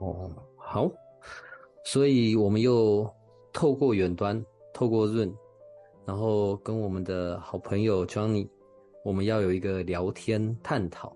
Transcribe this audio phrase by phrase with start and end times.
[0.00, 0.90] 哦，好，
[1.84, 3.08] 所以我们又
[3.52, 4.42] 透过远端，
[4.72, 5.34] 透过 Zoom，
[6.06, 8.48] 然后跟我们的好朋友 Johnny，
[9.04, 11.14] 我们要有一个聊天探讨。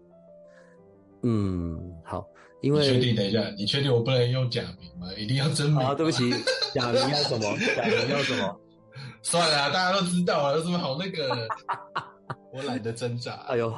[1.22, 2.26] 嗯，好，
[2.60, 3.16] 因为确定？
[3.16, 5.08] 等一下，你确定我不能用假名吗？
[5.16, 5.78] 一定要真名？
[5.78, 6.30] 啊，对不起，
[6.74, 7.56] 假名要什么？
[7.74, 8.60] 假名要什么？
[9.22, 11.48] 算了，大家都知道啊，有什么好那个？
[12.52, 13.32] 我懒得挣扎。
[13.48, 13.72] 哎呦，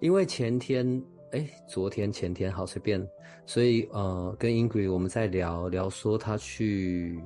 [0.00, 1.04] 因为前天。
[1.34, 3.04] 哎，昨天前天好随便，
[3.44, 7.20] 所以呃，跟 Ingrid 我们在聊聊说他去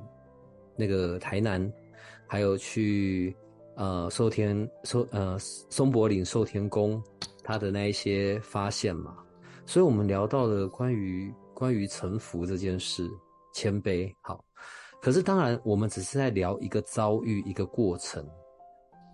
[0.75, 1.71] 那个台南，
[2.25, 3.35] 还有去
[3.75, 6.99] 呃寿天寿呃松柏岭寿天宫
[7.43, 9.15] 他的那一些发现嘛，
[9.67, 13.07] 所以我们聊到了关于关于臣服这件事，
[13.53, 14.43] 谦卑好，
[15.03, 18.27] 可是当然我们只是在聊一个遭遇一个过程，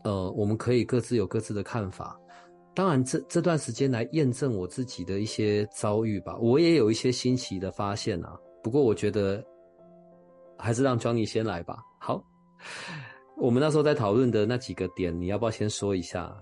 [0.06, 2.18] 呃，我们可以各自有各自的看法。
[2.76, 8.38] 当然这，这这段时间来验证我自己的一些遭遇吧，我也有一些新奇的发现啊。
[8.62, 9.42] 不过我觉得
[10.58, 11.78] 还是让 Johnny 先来吧。
[12.02, 12.22] 好，
[13.38, 16.36] 我们那时候在讨论的那几个点，你要不要先说一下？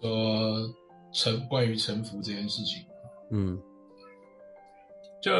[0.00, 0.72] 说
[1.12, 2.84] 臣关于臣服这件事情，
[3.32, 3.60] 嗯，
[5.20, 5.32] 就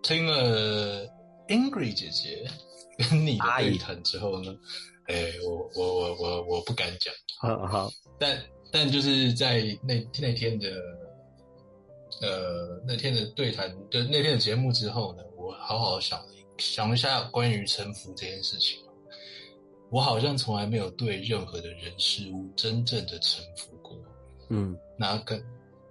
[0.00, 1.04] 听了
[1.48, 2.46] Ingrid 姐姐
[2.98, 4.54] 跟你的对谈之后呢，
[5.06, 8.38] 哎、欸，我我我我我不敢讲，好好，但。
[8.72, 10.70] 但就是在那那天的，
[12.22, 16.26] 呃，那天的对谈的那天的节目之后呢，我好好想了
[16.56, 18.80] 想一下关于臣服这件事情。
[19.90, 23.94] 我好像从来没有对任何的人事物真正的臣服过。
[24.48, 25.38] 嗯，那个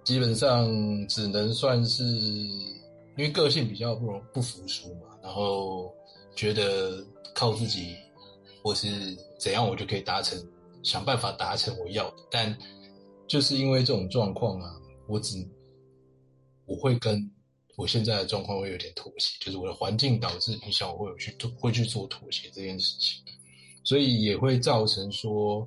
[0.02, 0.68] 基本上
[1.06, 5.94] 只能算是因为个性比较不容不服输嘛，然后
[6.34, 7.94] 觉得靠自己
[8.60, 8.88] 或是
[9.38, 10.36] 怎样我就可以达成。
[10.82, 12.56] 想办法达成我要的，但
[13.26, 14.74] 就是因为这种状况啊，
[15.08, 15.36] 我只
[16.66, 17.30] 我会跟
[17.76, 23.24] 我现在的状况会有点妥协，就是我的环境导致影响，我会有去做会去做妥协这件事情，
[23.84, 25.66] 所以也会造成说，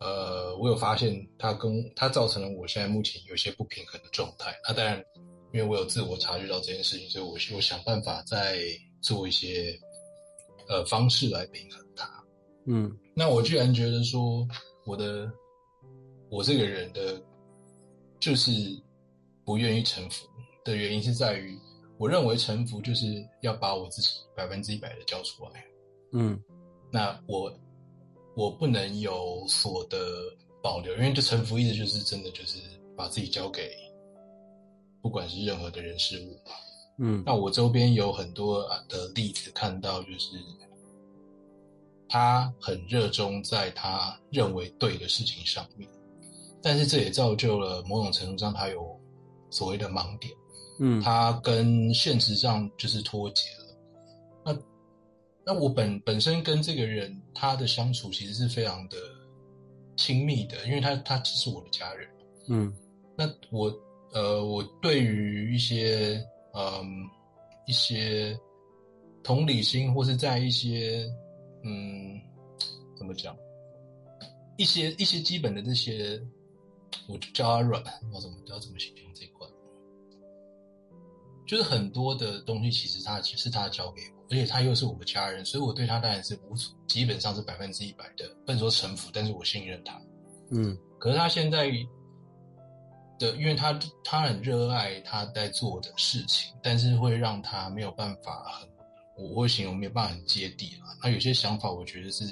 [0.00, 4.54] 呃，我有发现它跟它造成了我现在目前有些不平衡的状态。
[4.66, 5.04] 那当然，
[5.52, 8.58] 因为我有自我察觉到这件事情，所以我我想办法再
[9.02, 9.78] 做一些
[10.68, 12.24] 呃方式来平衡它。
[12.66, 14.46] 嗯，那我居然觉得说，
[14.84, 15.32] 我的
[16.28, 17.18] 我这个人的，
[18.20, 18.52] 就是
[19.42, 20.28] 不愿意臣服
[20.62, 21.58] 的原因是在于，
[21.96, 23.06] 我认为臣服就是
[23.40, 25.64] 要把我自己百分之一百的交出来。
[26.12, 26.38] 嗯，
[26.92, 27.50] 那我
[28.36, 29.98] 我不能有所的
[30.62, 32.58] 保留，因为这臣服意思就是真的就是
[32.94, 33.74] 把自己交给，
[35.00, 36.38] 不管是任何的人事物。
[36.98, 40.36] 嗯，那我周边有很多的例子看到就是。
[42.08, 45.90] 他很热衷在他认为对的事情上面，
[46.62, 48.96] 但是这也造就了某种程度上他有
[49.50, 50.32] 所谓的盲点，
[50.78, 53.76] 嗯，他跟现实上就是脱节了。
[54.44, 54.56] 那
[55.44, 58.96] 那我本本身跟这个人他的相处其实是非常的
[59.96, 62.08] 亲密的，因为他他只是我的家人，
[62.48, 62.72] 嗯，
[63.16, 63.72] 那我
[64.12, 66.24] 呃我对于一些
[66.54, 66.84] 嗯
[67.66, 68.38] 一些
[69.24, 71.04] 同理心或是在一些。
[71.66, 72.20] 嗯，
[72.96, 73.36] 怎么讲？
[74.56, 76.22] 一些一些基本的这些，
[77.08, 77.82] 我就叫他软，
[78.14, 79.46] 我怎么要怎么形容这一块？
[81.44, 86.54] 就是很多的东西，其实他其实他教给我，而且他又是我的家人，所以我对他当然是无，
[86.86, 90.00] 基本上是百分之一百的，不能说臣服，但是我信任他。
[90.52, 91.68] 嗯，可是他现在
[93.18, 98.75] 的，因为他他很热爱他在做的事情，但是会让他没有办法很。
[99.18, 102.24] 我会形容没有办法很接地啊，他有些想法我觉得是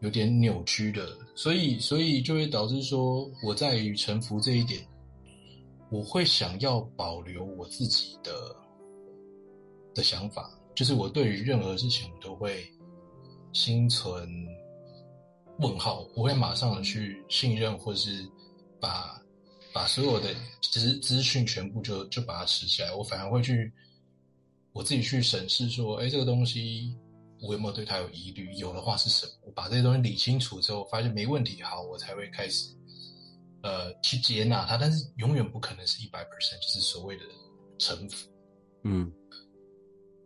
[0.00, 4.82] 有点扭曲的，所以所以就会导致说我在于臣服这一点，
[5.90, 8.32] 我会想要保留我自己的
[9.94, 12.66] 的想法，就是我对于任何事情我都会
[13.52, 14.26] 心存
[15.58, 18.26] 问号，我会马上的去信任，或是
[18.80, 19.20] 把
[19.72, 23.70] 把所有的资资讯全部就就把它吃起来，我反而会去。
[24.74, 26.94] 我自己去审视说，哎，这个东西
[27.40, 28.52] 我有没有对它有疑虑？
[28.54, 29.32] 有的话是什么？
[29.46, 32.74] 我把这些东西理清楚之后，发现没问题，好，我才会开始
[33.62, 37.22] 呃去接纳它，但是永远不可能是一百 percent，就是所谓的
[37.78, 38.28] 臣服。
[38.82, 39.10] 嗯，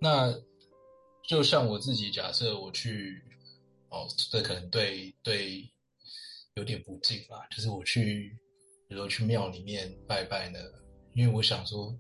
[0.01, 0.35] 那
[1.29, 3.23] 就像我自己假设我去，
[3.91, 5.71] 哦，这可能对对
[6.55, 8.35] 有点不敬吧，就是我去，
[8.89, 10.59] 比如说去庙里面拜拜呢，
[11.15, 11.95] 因为我想说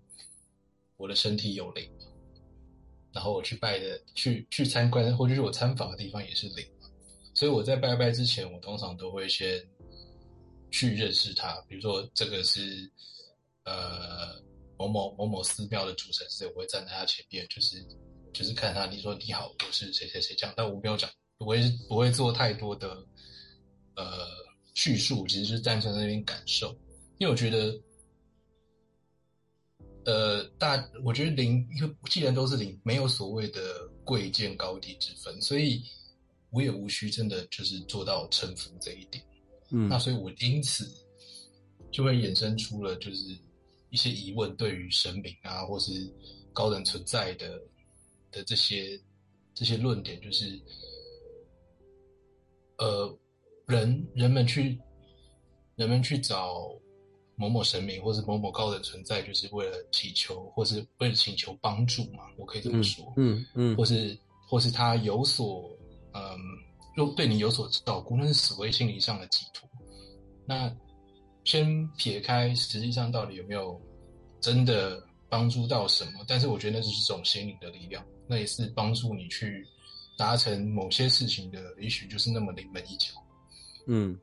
[0.96, 1.88] 我的身体有灵，
[3.12, 6.66] 然后我去拜的去去参观或者是我参访的地方也是灵，
[7.34, 9.62] 所以我在拜拜之前，我通常都会先
[10.70, 12.90] 去认识他，比如说这个是
[13.64, 14.46] 呃。
[14.80, 17.84] 某某某某寺庙的主神是谁，我会站在他前面，就是
[18.32, 23.04] 就是看他，你说你好，我是谁谁谁这样，但我没有讲，我也不会做太多的
[23.96, 24.28] 呃
[24.74, 26.68] 叙述，其实是单纯在那边感受，
[27.18, 27.76] 因为我觉得，
[30.08, 35.82] 呃，大我觉得零，因为既然都是零，没有所谓的贵贱高低之分，所以
[36.50, 39.22] 我也无需真的就是做到臣服这一点，
[39.70, 40.90] 嗯，那所以我因此
[41.90, 43.38] 就会衍生出了就是。
[43.90, 45.90] 一些疑问，对于神明啊，或是
[46.52, 47.58] 高等存在的
[48.30, 49.00] 的这些
[49.54, 50.60] 这些论点，就是
[52.76, 53.18] 呃，
[53.66, 54.78] 人人们去
[55.74, 56.70] 人们去找
[57.38, 62.24] 某某神明，或是某某高人存在，就是为了祈求，或是为了请求帮助嘛？
[62.36, 64.18] 我可以这么说，嗯嗯，嗯，或是
[64.48, 65.70] 或是他有所
[66.12, 66.36] 嗯，
[66.96, 69.68] 又对你有所照顾，那是所谓心理上的寄托。
[70.44, 70.74] 那
[71.44, 73.80] 先撇开，实际上到底有没有
[74.40, 76.24] 真的帮助到什么？
[76.26, 79.64] 但是我觉得那就是这种心灵的力量，那也是帮助你去
[80.16, 83.12] 达成某些事情的，也许就是那么临门一脚。
[83.86, 84.18] 嗯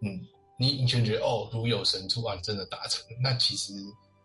[0.00, 0.20] 嗯，
[0.62, 3.72] 你你全觉得哦，如有神助啊，你真的达成，那其实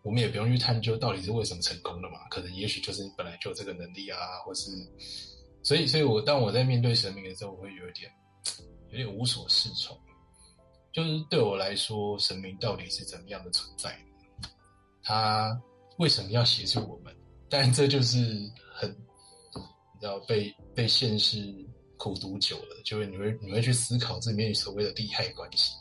[0.03, 2.19] 我们也不用去探究到底是为什么成功的嘛？
[2.29, 4.69] 可能也许就是你本来就有这个能力啊，或是
[5.63, 8.11] 所以，所以我当我在面对神明的时候，我会有一点
[8.91, 9.99] 有点无所适从。
[10.93, 13.97] 就是对我来说，神明到底是怎么样的存在？
[15.03, 15.59] 他
[15.97, 17.13] 为什么要协助我们？
[17.49, 18.17] 但这就是
[18.73, 21.53] 很，你知道，被被现实
[21.97, 25.73] 苦读久了，就会你会你会去思考这里面所谓的利害关系，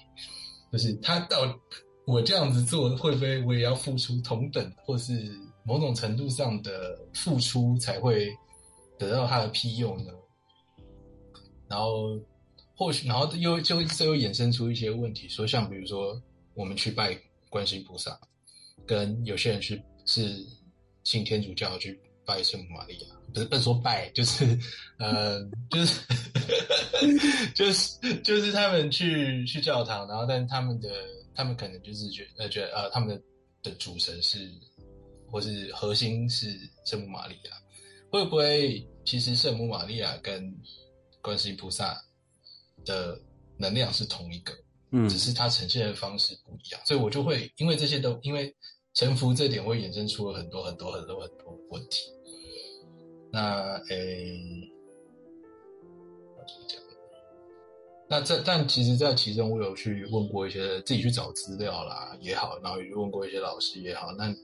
[0.72, 1.58] 就是他到
[2.06, 5.30] 我这样子做，会不会我也要付出同等或是
[5.64, 8.30] 某种程度上的付出，才会
[8.98, 10.12] 得到他的庇佑呢？
[11.68, 12.18] 然后。
[12.78, 16.20] 或许，然后又就这又衍生出一些问题，说像比如说，
[16.52, 17.18] 我们去拜
[17.48, 18.20] 观世音菩萨，
[18.86, 20.44] 跟有些人去是
[21.02, 24.44] 信天主教去拜圣母玛利亚，不是不是说拜，就是
[24.98, 26.02] 呃，就是
[27.54, 30.90] 就是就是他们去去教堂，然后但他们的
[31.34, 33.22] 他们可能就是觉呃觉得呃他们的
[33.62, 34.50] 的主神是
[35.30, 36.48] 或是核心是
[36.84, 37.50] 圣母玛利亚，
[38.10, 40.54] 会不会其实圣母玛利亚跟
[41.20, 42.00] 观世音菩萨
[42.84, 43.20] 的
[43.58, 44.52] 能量是同一个，
[44.92, 48.54] 嗯，只是它呈现的方式不一样，所以我就会因为这些都因为
[48.94, 52.02] 臣服这点，会衍生出了很多很多很多很多问题。
[53.32, 54.40] 那诶，
[56.46, 56.85] 怎么讲？
[58.08, 64.12] 那这但其实，在其中我有去问过一些自己去找资料啦也好，然后也问过一些老师也好。
[64.12, 64.34] 那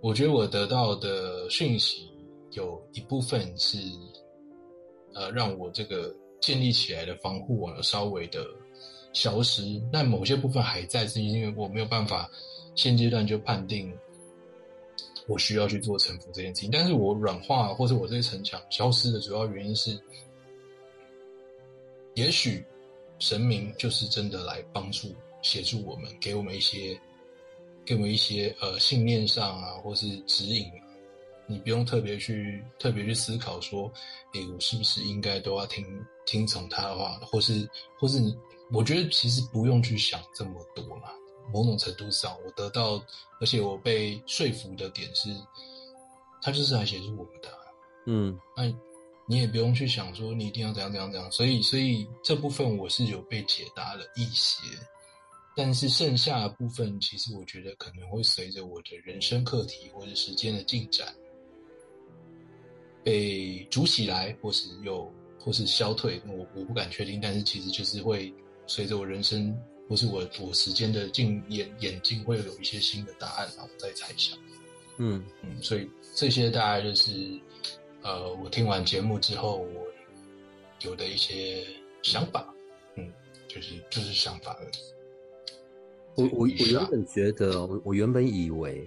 [0.00, 2.10] 我觉得我得到的讯息
[2.52, 3.78] 有一部分是，
[5.14, 6.14] 呃，让我这个。
[6.42, 8.44] 建立起来的防护网稍微的
[9.12, 12.28] 消失，但某些部分还在，是因为我没有办法
[12.74, 13.96] 现阶段就判定
[15.28, 16.68] 我需要去做臣服这件事情。
[16.72, 19.96] 但是我软化或者我这个城墙消失的主要原因是，
[22.14, 22.64] 也许
[23.18, 26.98] 神明就是真的来帮助、协助我们，给我们一些、
[27.84, 30.70] 给我们一些呃信念上啊，或是指引。
[31.46, 33.92] 你不用特别去特别去思考说，
[34.34, 35.84] 诶，我是不是应该都要听
[36.24, 38.34] 听从他的话，或是或是你，
[38.72, 41.12] 我觉得其实不用去想这么多啦。
[41.52, 43.04] 某种程度上，我得到，
[43.40, 45.30] 而且我被说服的点是，
[46.40, 47.48] 他就是来协助我们的。
[48.06, 48.72] 嗯，那
[49.26, 51.30] 你也不用去想说你一定要怎样怎样怎样。
[51.32, 54.62] 所以，所以这部分我是有被解答了一些，
[55.56, 61.14] 但是剩下的部分，其实我觉得可能会随着我的人生课题或者时间的进展。
[63.04, 67.20] 被煮起来，或是又或是消退，我我不敢确定。
[67.20, 68.32] 但是其实就是会
[68.68, 69.52] 随着我人生
[69.88, 74.38] 或是我我时间的进演演进，会有一些新的答案，然后我再猜想。
[74.98, 77.10] 嗯嗯，所以这些大概就是
[78.02, 79.86] 呃，我听完节目之后我
[80.80, 81.64] 有的一些
[82.02, 82.52] 想法。
[82.96, 83.12] 嗯，
[83.48, 84.70] 就是就是想法而已。
[86.14, 88.86] 我我我原本觉得，我我原本以为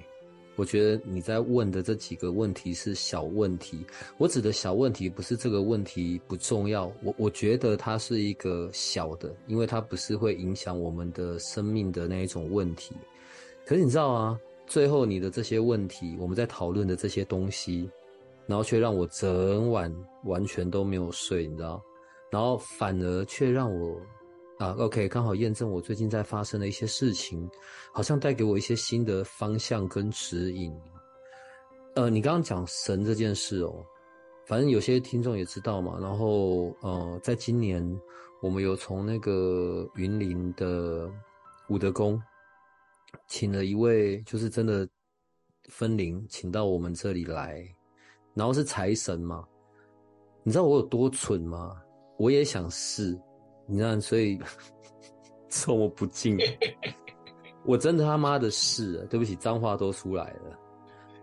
[0.56, 3.84] 我觉得你在问的这几个问题是小问题。
[4.18, 12.94] 我指的小问题不是这个问题不重要，我我觉得它是一个小的，因为它不是会影响我们的生命的那一种问题。
[13.66, 17.90] 可是你知道啊，最后你的这些问题，我们在讨论的这些东西，
[18.48, 21.82] 然后却让我整晚完全都没有睡，你知道？
[22.32, 24.00] 然后反而却让我。
[24.58, 27.46] 啊，OK，刚好验证我最近在发生的一些事情，
[27.92, 30.74] 好像带给我一些新的方向跟指引。
[31.96, 33.86] 呃，你刚刚讲神这件事哦，
[34.46, 36.00] 反正有些听众也知道嘛。
[36.00, 37.86] 然后，呃，在今年
[38.42, 41.12] 我们有从那个云林的
[41.68, 42.18] 武德宫，
[43.28, 44.88] 请了一位就是真的
[45.70, 47.62] 分灵，请到我们这里来，
[48.36, 49.44] 然后是财神嘛。
[50.44, 51.76] 你知道我有多蠢吗？
[52.18, 53.20] 我也想试。
[53.66, 54.40] 你看，所以
[55.50, 56.38] 这么不敬，
[57.66, 60.60] 我真的他妈的是，对不起，脏话都出来了。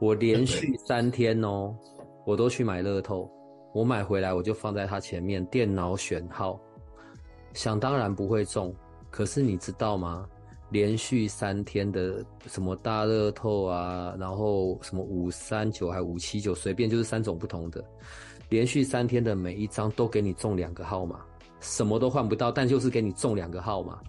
[0.00, 1.72] 我连续三天哦，
[2.26, 3.30] 我都去买乐透，
[3.72, 6.60] 我买回来我就放在他前面，电脑选号，
[7.52, 8.74] 想当然不会中。
[9.08, 10.28] 可是你知道吗？
[10.72, 17.84] 连续三天的什么大乐透啊，然后什么五三九还五七九，随便就是三种不同的，
[18.48, 21.20] 连续三天的每一张都给你中两个号码。
[21.60, 24.00] 什么都换不到，但就是给你中两个号码，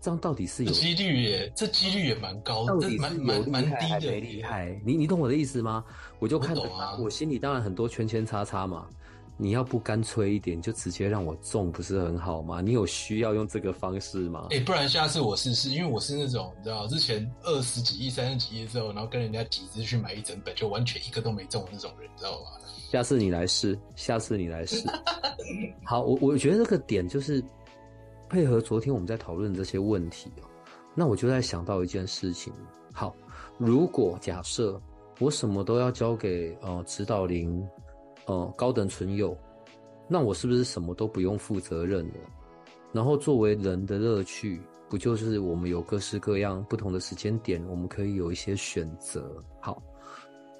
[0.00, 1.52] 这样到底是有几率耶？
[1.56, 4.80] 这几率也蛮高的，蛮蛮蛮低的，厉害。
[4.84, 5.84] 你你懂我的意思吗？
[6.20, 8.86] 我就看着他，我心里当然很多圈圈叉叉嘛。
[9.40, 12.60] 你要不干脆一点，就直接让我中，不是很好吗？
[12.60, 14.48] 你有需要用这个方式吗？
[14.50, 22.46] 哎、欸，不然下次我试试，因为我是那种你知道，之前二十几亿、三十几亿之后，然后跟人家集资去买一整本，就完全一个都没中的那种人，你知道吗？
[22.90, 24.84] 下次你来试，下次你来试。
[25.86, 27.42] 好，我我觉得这个点就是
[28.28, 30.44] 配合昨天我们在讨论这些问题哦。
[30.94, 32.52] 那我就在想到一件事情。
[32.92, 33.14] 好，
[33.56, 34.80] 如果假设
[35.20, 37.64] 我什么都要交给呃指导灵，
[38.28, 39.36] 呃高等存有，
[40.06, 42.14] 那我是不是什么都不用负责任了？
[42.92, 49.42] 然后作为人的乐趣，不就是我们有各式各样不同的时间点，我们可以有一些选择？
[49.60, 49.82] 好。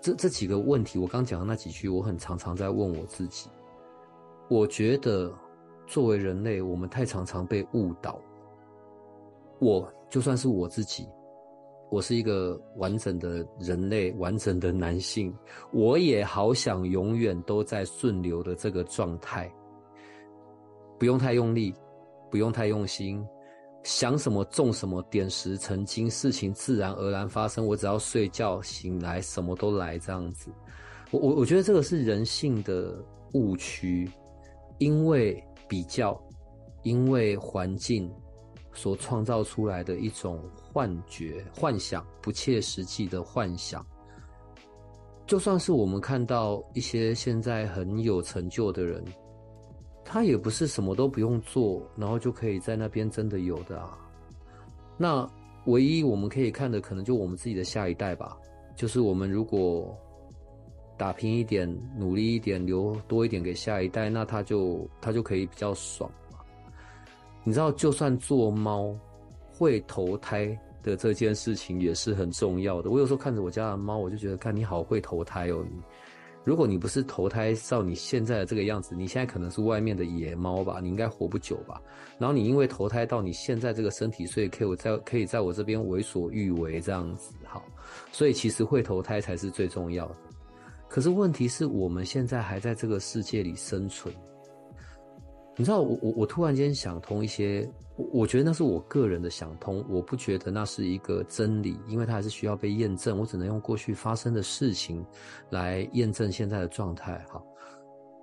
[0.00, 3.50] 这这几个问题，我刚讲的那几句，我很常常在问我自己。
[4.48, 5.34] 我觉得，
[5.88, 8.16] 作为人类，我们太常常被误导。
[9.58, 11.08] 我就算是我自己，
[11.90, 15.34] 我是一个完整的人类，完整的男性，
[15.72, 19.50] 我也好想永远都在顺流的这个状态，
[20.98, 21.74] 不用太用力，
[22.30, 23.24] 不用太用心。
[23.84, 27.64] 想什么中什么，点石成金，事情自然而然发生。
[27.64, 30.50] 我只要睡觉醒来，什么都来这样子。
[31.10, 33.02] 我我我觉得这个是人性的
[33.32, 34.10] 误区，
[34.78, 36.20] 因为比较，
[36.82, 38.12] 因为环境
[38.78, 40.40] 所创造出来的一种
[40.72, 43.84] 幻觉、幻想，不切实际的幻想。
[45.26, 49.04] 就算是我们看到一些现在很有成就的人。
[50.04, 53.98] 他也不是什么都不用做，然后就可以在那边真的有的啊。
[54.96, 55.28] 那
[55.66, 58.38] 唯一我们可以看的，可能就我们自己的下一代吧。
[58.76, 59.94] 就是我们如果
[60.96, 66.10] 打拼一点，努力一点，留多一点给下一代，那他就他就可以比较爽。
[67.48, 68.94] 你知道，就算做猫
[69.50, 72.90] 会投胎的这件事情也是很重要的。
[72.90, 75.64] 我有时候看着我家的猫，我就觉得，看你好会投胎哦。
[76.44, 80.78] 如果你不是投胎到你现在的这个样子，你现在可能是外面的野猫吧？
[80.82, 81.80] 你应该活不久吧？
[82.18, 87.64] 然后你因为投胎到你现在这个身体，所以可以我在可以在我这边为所欲为这样子，好。
[88.12, 90.16] 所以其实会投胎才是最重要的。
[90.86, 94.14] 可是问题是我们现在还在这个世界里生存。
[95.58, 97.68] 你知道，我我我突然间想通一些。
[98.12, 103.18] 我觉得那是我个人的想通，我不觉得那是一个真理，因为它还是需要被验证。
[103.18, 105.04] 我只能用过去发生的事情
[105.50, 107.18] 来验证现在的状态。
[107.28, 107.42] 哈，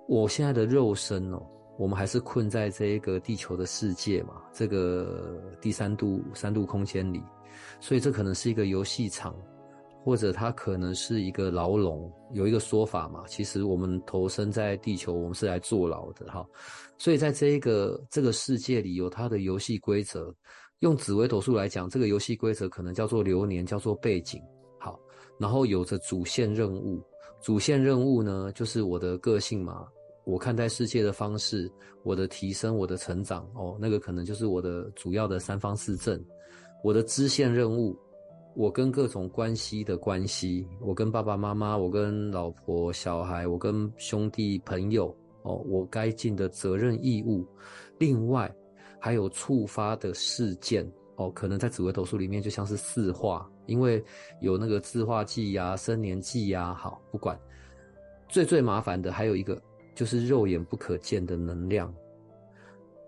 [0.08, 1.42] 我现在的肉身哦，
[1.76, 7.22] 我们还是困在这一个地球的世界嘛，这个第三度三度空间里，
[7.78, 9.36] 所以这可能是一个游戏场。
[10.06, 13.24] 或者它可能是一个牢笼，有一个说法嘛。
[13.26, 16.46] 其实我们投身在地球，我们是来坐牢的哈。
[16.96, 20.32] 所以在这一个这个世界里，有它的游戏规则。
[20.78, 24.40] 用紫微斗数来讲，这个游戏规则可能叫做流年，叫做背景。
[24.78, 24.96] 好，
[25.40, 27.02] 然后有着主线任务。
[27.42, 29.88] 主线任务呢，就是我的个性嘛，
[30.24, 31.68] 我看待世界的方式，
[32.04, 33.42] 我的提升，我的成长。
[33.56, 36.24] 哦，那个可能就是我的主要的三方四正。
[36.84, 37.98] 我的支线任务。
[38.56, 47.46] 我跟各种关系的关系，我跟爸爸妈妈，我跟老婆小孩，我跟兄弟朋友，哦，我该尽的责任义务。
[47.98, 48.50] 另外，
[48.98, 54.02] 还有触发的事件，哦，可能在紫微斗数里面就像是四化，因为
[54.40, 57.38] 有那个自化忌呀、生年忌呀、好，不管，
[58.26, 59.60] 最最麻烦的还有一个
[59.94, 61.94] 就是肉眼不可见的能量，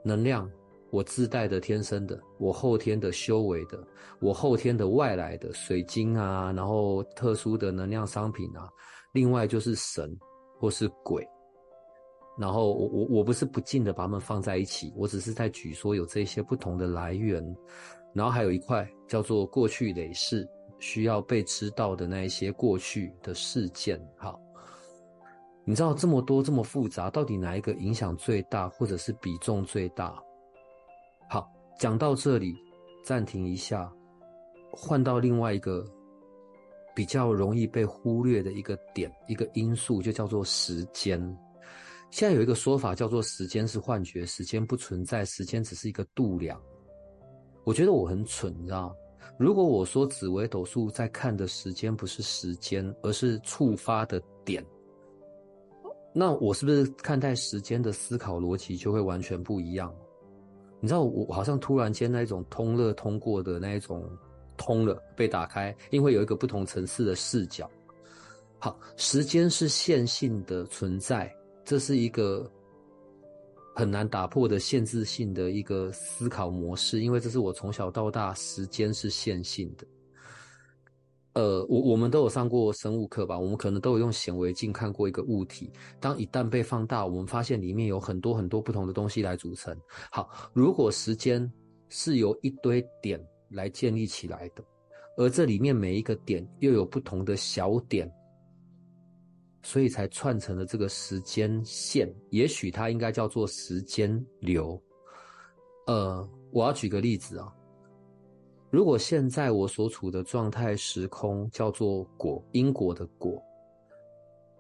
[0.05, 0.49] 能量
[0.91, 3.79] 我自带的、天生的，我后天的修为的，
[4.21, 8.69] 我后天的外来的水晶啊，然后特殊的能量商品啊，
[9.13, 10.17] 另外就是神
[10.59, 11.27] 或是鬼。
[12.39, 17.45] 然后我我我不是不尽的把它们放在一起，我只是在举说有这些不同的来源。
[18.15, 24.01] 然后还有一块叫做过去累世，需要被知道的那一些过去的事件。
[24.17, 24.41] 好，
[25.65, 30.19] 你知道这么多这么复杂，到底哪一个影响最大，或者是比重最大？
[31.79, 32.57] 讲到这里，
[33.05, 33.91] 暂停一下，
[34.73, 35.85] 换到另外一个
[36.95, 41.21] 比较容易被忽略的一个点，一个因素，就叫做时间。
[42.11, 46.61] 现在有一个说法叫做时间是幻觉，时间不存在，时间只是一个度量。
[47.63, 48.93] 我觉得我很蠢，你知道？
[49.39, 54.65] 如果我说紫微斗数在看的时间不是时间，而是触发的点，
[56.13, 59.95] 那我是不是看待时间的思考逻辑就会完全不一样？
[60.81, 64.09] 你知道，我好像突然间那一种通乐通过的那一种
[64.57, 67.71] 通了被打开，因为有一个不同层次的视角。
[68.59, 72.51] 好，时间是线性的存在，这是一个。
[73.75, 79.87] 很难打破的限制性的一个思考模式，因为这是我从小到大，时间是线性的。
[81.39, 83.39] 呃，我我们都有上过生物课吧？
[83.39, 89.73] 我们可能都有用显微镜看过一个物体，当一旦被放大，我们发现里面有很多很多不同的东西来组成。
[90.11, 91.49] 好，如果时间
[91.89, 94.65] 是由一堆点来建立起来的，
[95.17, 98.13] 而这里面每一个点又有不同的小点。
[99.63, 104.81] 所以才串成了这个时间线，也许它应该叫做时间流。
[105.87, 107.55] 呃，我要举个例子啊，
[108.71, 113.43] 如果现在我所处的状态时空叫做果，因果的果，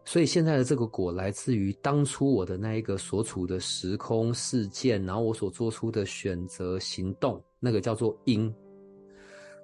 [0.04, 8.54] 所以现在的这个果来自于当初我的那一个所处的时空事件，然后我所做出的选择行动，那个叫做因。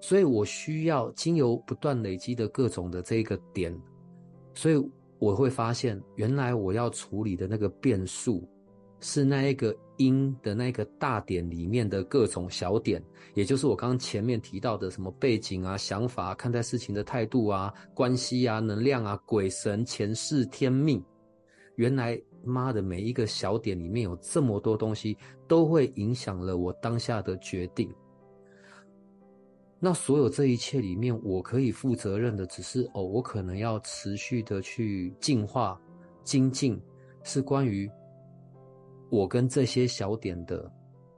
[0.00, 3.74] 所以我需要经由不断累积的各种的这个点，
[4.54, 4.90] 所以。
[5.20, 8.46] 我会发现，原来我要处理的那个变数，
[9.06, 21.04] 是那一个因的那个大点里面的各种小点，也就是我刚刚前面提到的什么背景啊、想法、看待事情的态度啊、关系啊、能量啊、鬼神、前世、天命。
[21.76, 27.92] 原来妈的，每一个小点里面有这么多东西，都会影响了我当下的决定。
[29.78, 35.78] 那所有这一切里面，我可以负责任的，只是哦，我可能要持续的去进化、
[36.22, 36.80] 精进，
[37.22, 37.86] 是关于
[39.14, 40.68] 我跟这些小点的，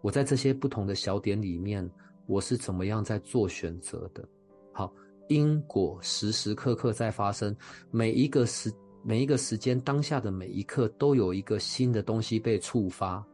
[0.02, 1.90] 我在这些不同的小点里面，
[2.26, 4.22] 我是怎么样在做选择的。
[4.70, 4.92] 好，
[5.28, 7.56] 因果时时刻刻在发生，
[7.90, 8.70] 每一个时
[9.02, 13.26] 每一个时间当下的每一刻，都有一个新的东西被触发。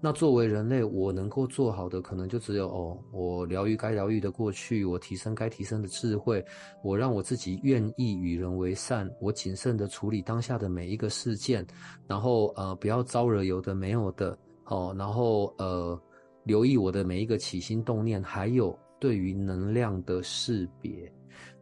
[0.00, 6.44] 那作为人类，我能够做好的可能就只有哦，我疗愈该疗愈的过去，我提升该提升的智慧，
[6.84, 11.66] 我让我自己愿意与人为善，我谨慎的处理当下的每一个事件，
[12.06, 16.00] 然后呃不要招惹有的没有的哦，然后呃
[16.44, 21.12] 留意我的每一个起心动念，还有对于能量的识别，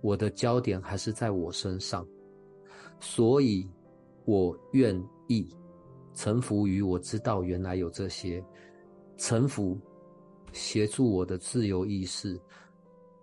[0.03, 2.07] 我的焦点还是在我身上，
[3.01, 3.67] 所以
[4.27, 4.95] 我愿
[5.27, 5.49] 意。
[6.17, 8.43] 臣服于我知道原来有这些，
[9.19, 9.79] 臣服，
[10.51, 12.41] 协助我的自由意识，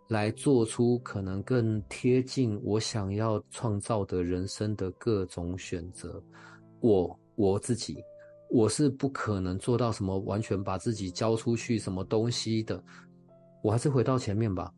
[0.10, 6.24] 来做出可能更贴近我想要创造的人生的各种选择。
[6.82, 7.98] 我我自己，
[8.52, 12.82] 我是不可能做到什么完全把自己交出去什么东西的。
[13.64, 14.72] 我还是回到前面吧。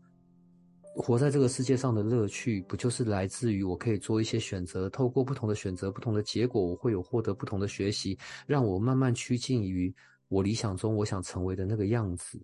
[0.98, 9.94] 活在这个世界上的乐趣，不就是来自于我可以做一些选择，透过不同的选择、不同的结果，我会有获得不同的学习，让我慢慢趋近于
[10.30, 12.42] 我理想中我想成为的那个样子。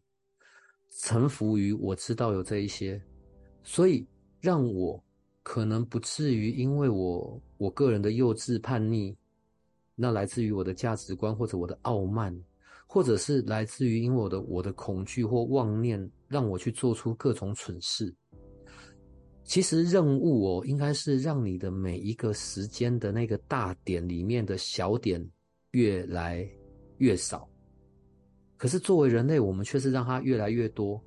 [0.89, 3.01] 臣服于我知道有这一些，
[3.63, 4.05] 所以
[4.41, 5.01] 让我
[5.43, 9.15] 可能不至于因为我我个人的幼稚叛逆，
[9.95, 12.37] 那来自于我的价值观或者我的傲慢，
[12.85, 18.13] 或者是来自于因为我的我的恐惧或妄念，让我去做出各种蠢事。
[19.43, 25.25] 其实任务哦，应该是让你的每一个时间的那个大点里面的小点
[25.71, 26.47] 越来
[26.97, 27.47] 越少。
[28.57, 31.01] 可是作为人类，我们却是让它越来越多。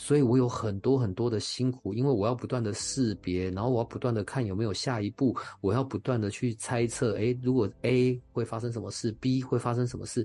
[0.00, 10.24] 所以我有很多很多的辛苦，因为我要不断的识别，然后我要不断的看有没有下一步，我要不断的去猜测，诶，如果 A 会发生什么事，B 会发生什么事？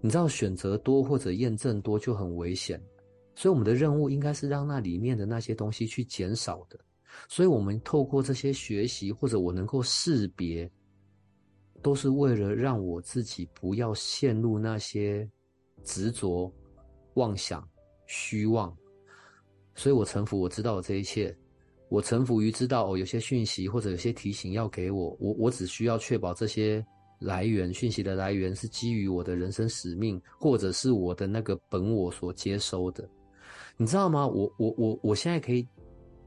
[0.00, 2.80] 你知道选择多或者验证多就很危险。
[3.36, 6.76] 所以我们的任务应该是让那里面的那些东西去减少的。
[7.28, 10.68] 所以我们透过这些学习，或者我能够识别，
[11.82, 15.28] 都是为了让我自己不要陷入那些
[15.84, 16.52] 执着、
[17.14, 17.66] 妄想、
[18.06, 18.76] 虚妄。
[19.74, 21.36] 所以我臣服，我知道了这一切。
[21.88, 26.84] 我臣服于知道哦，有些讯息或者有些提醒要给我，我我只需要确保这些
[27.20, 33.08] 来源讯息的来源是基于我的人生使命，或者是我的那个本我所接收的。
[33.76, 34.26] 你知道吗？
[34.26, 35.66] 我我我我现在可以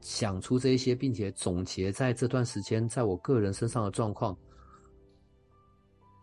[0.00, 4.36] 想出这一些，并且总结在这段时间在我个人身上的状况，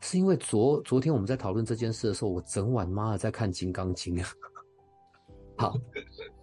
[0.01, 4.29] 是因为昨昨天我们在讨论这件事的时候，我整晚妈的在看《金刚经》啊。
[5.57, 5.77] 好。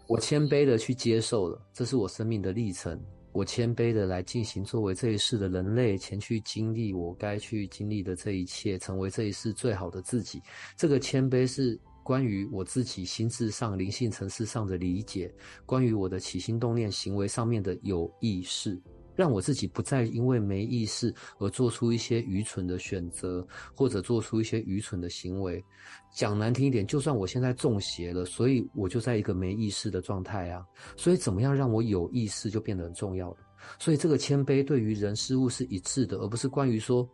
[0.07, 3.03] 我谦卑的去接受了，这是我生命的历程。
[3.33, 10.43] 我谦卑的来进行，作为这一世的人类，前去经历我该去经历的这一切，成为这一世最好的自己。
[10.77, 15.35] 这个谦卑是关于我自己心智上、灵性层次上的理解，
[15.67, 18.81] 关于我的起心动念、行为上面的有意识。
[19.17, 25.65] 让我自己不再因为没意识而做出一些愚蠢的选择，或者做出一些愚蠢的行为。
[26.13, 30.67] 讲难听一点，就算我现在中邪了，所以我就在一个没意识的状态啊。
[30.97, 33.37] 所以怎么样让我有意识就变得很重要了。
[33.79, 37.09] 所以这个谦卑对于人事物是一致的，而不是关于说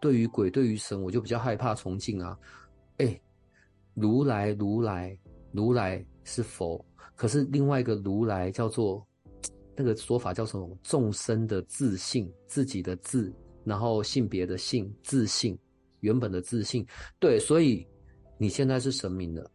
[0.00, 2.36] 对于鬼、对于神，我就比较害怕崇敬啊。
[2.96, 3.22] 诶，
[3.94, 5.18] 如来，如来，
[5.52, 6.84] 如来是佛，
[7.16, 9.06] 可是另外一个如来叫做。
[9.76, 10.78] 那个说法叫什么？
[10.84, 15.58] 众生的自性，自己的自，然后性别的性，自信，
[15.98, 16.86] 原本的自信。
[17.18, 17.84] 对，所以
[18.38, 19.50] 你现在是神明了，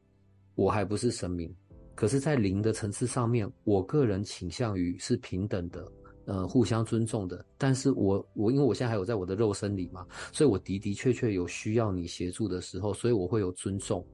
[0.56, 1.50] 我还不是神明。
[1.96, 5.90] 可是，在灵的层次上面，我个人倾向于是平等的，
[6.26, 7.46] 呃，互相尊重的。
[7.58, 14.06] 但是我我因为我现在还有在我的肉身里嘛，所以我的的确确有需要你协助的时候，所以我会有尊重。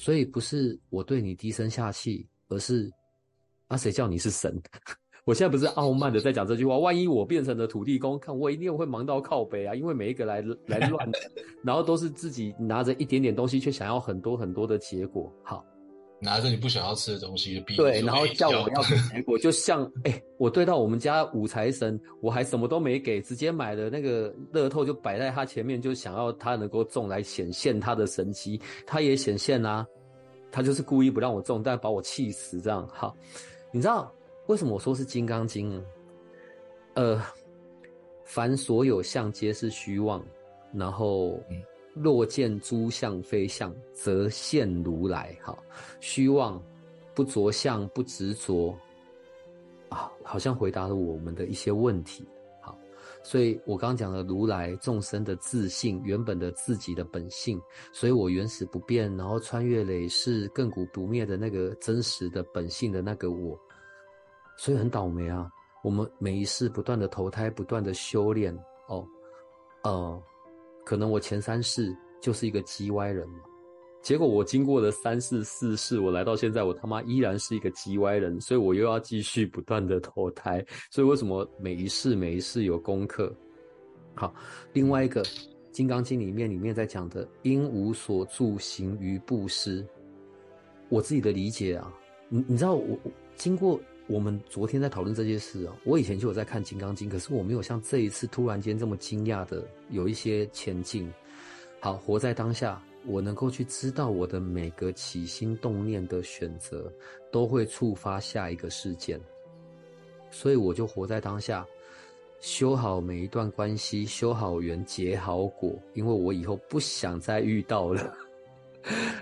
[0.00, 2.90] 所以不是我对你低声下气，而是
[3.68, 4.58] 啊，谁叫你是神？
[5.26, 9.74] 我现在不是傲慢的在讲这句话，万一我变成了土地公，看我一定会忙到靠北啊！
[9.74, 11.18] 因为每一个来来乱的，
[11.62, 15.30] 然后都是自己拿着一点点东西，却想要很多很多的结果。
[15.44, 15.62] 好，
[16.20, 29.86] 拿着你不想要吃的东西就逼对，然后叫我要的结 果，就像哎、欸，我对到我们家五财神，我还什么都没给，直接买了那个乐透就摆在他前面，就想要他能够中来显现他的神奇，他也显现啊，
[30.52, 32.86] 他就是故意不让我中，但把我气死这样。
[32.92, 33.16] 好，
[33.72, 34.12] 你知道。
[34.46, 35.84] 为什么我说是《金刚经》呢？
[36.94, 37.22] 呃，
[38.24, 40.20] 凡所有相，皆是虚妄。
[40.74, 41.40] 然后，
[42.02, 45.36] 若见诸相非相，则现如来。
[45.42, 45.62] 好，
[46.00, 46.62] 虚妄，
[47.14, 48.76] 不着相，不执着。
[49.88, 52.24] 啊，好像回答了我们的一些问题。
[52.62, 52.78] 好，
[53.22, 57.60] 所以我刚讲了如来众生的自性，原本的自己的本性。
[57.92, 63.58] 所以我原始不变，然后穿越累世，亘古不灭的那个真实的本性的那个我。
[64.56, 65.50] 所以很倒霉啊！
[65.82, 68.54] 我们每一世不断的投胎，不断的修炼
[68.88, 69.02] 哦，
[69.82, 70.22] 呃，
[70.90, 73.38] 可能我前三世就是一个叽歪人嘛，
[74.02, 80.66] 结果我经过了三世四世，我来到现在，我他妈依然是一个叽歪人，所以我又要继续不断的投胎。
[80.90, 83.32] 所以为什么每一世每一世有功课？
[84.16, 84.34] 好，
[84.72, 85.22] 另外一个
[85.70, 89.86] 《金刚经》里面里面在讲的“应无所住，行于布施”，
[90.90, 91.94] 我自己的理解啊，
[92.28, 92.98] 你你知道我
[93.36, 93.80] 经过。
[94.10, 101.08] 我们昨天在讨论这件事啊，我以前就有在看《金刚经》，可是我没有像这一次突然间这么惊讶的有一些前进。
[101.78, 106.92] 好，活在当下，我能够去知道我的每个起心动念的选择
[107.30, 109.18] 都会触发下一个事件，
[110.28, 111.64] 所以我就活在当下，
[112.40, 118.12] 修好每一段关系，修好缘，结好果，因为我以后不想再遇到了。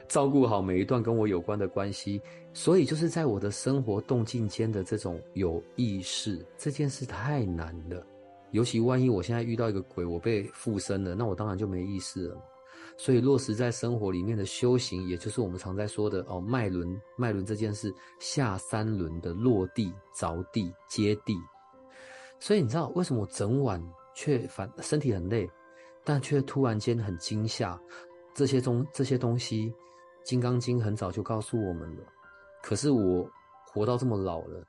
[0.09, 2.21] 照顾好每一段跟我有关的关系，
[2.55, 8.05] 所以就是在我的生活动静间的这种有意识，这件事太难了。
[8.51, 12.43] 尤其万一我现在遇到一个鬼，我被附身了，那我当然就没意识了。
[12.97, 21.37] 所以落实在生活里面的修行，也就是我们常在说的哦，脉轮，脉轮这件事，下三轮的落地、着地、接地。
[22.41, 23.81] 所以你知道为什么我整晚
[24.15, 25.49] 却反身体很累，
[26.03, 27.79] 但却突然间很惊吓？
[28.35, 29.71] 这些东这些东西，
[30.25, 32.03] 《金刚经》很早就告诉我们了。
[32.63, 33.29] 可是我
[33.67, 34.65] 活到这么老了，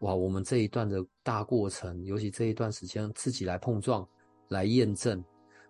[0.00, 0.14] 哇！
[0.14, 4.06] 我们这一段的大过程，尤其这一段时间，自己来碰撞、
[4.48, 5.22] 来验证。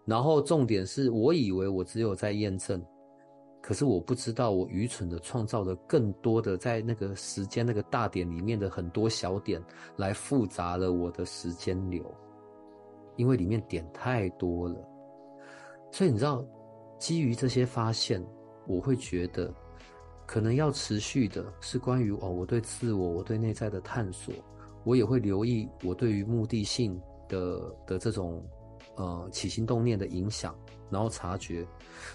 [0.04, 2.84] 然后重点是我以为我只有在验证，
[3.60, 9.62] 可是我不知道我愚蠢的创造了更多的在那个时间那个大点里面的很多小点，
[9.96, 12.04] 来复杂了我的时间流，
[13.16, 14.76] 因为里面点太多了。
[15.90, 16.44] 所以你知道。
[16.98, 18.24] 基于这些发现，
[18.66, 19.52] 我会觉得，
[20.26, 24.32] 可能要持续的是关于哦，我对自我、我对内在的探索，
[24.84, 28.42] 我也会留意我对于目的性的的这种
[28.96, 30.54] 呃起心动念的影响，
[30.90, 31.66] 然后察觉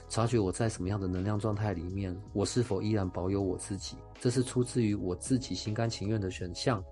[0.09, 6.83] 察觉我在什么样的能量状态里面，我是否依然保有我自己，这是出自于我自己心甘情愿的选项，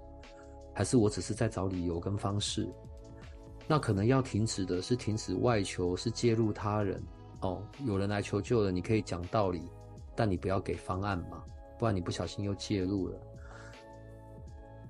[0.74, 2.68] 还是我只是在找理由跟方式？
[3.68, 7.02] 那可能要停止的是停止外求，是介入他人
[7.46, 9.62] 哦，有人来求救了，你可以讲道理。
[10.16, 11.44] 但你不要给方案嘛，
[11.78, 13.20] 不然你不小心又介入了。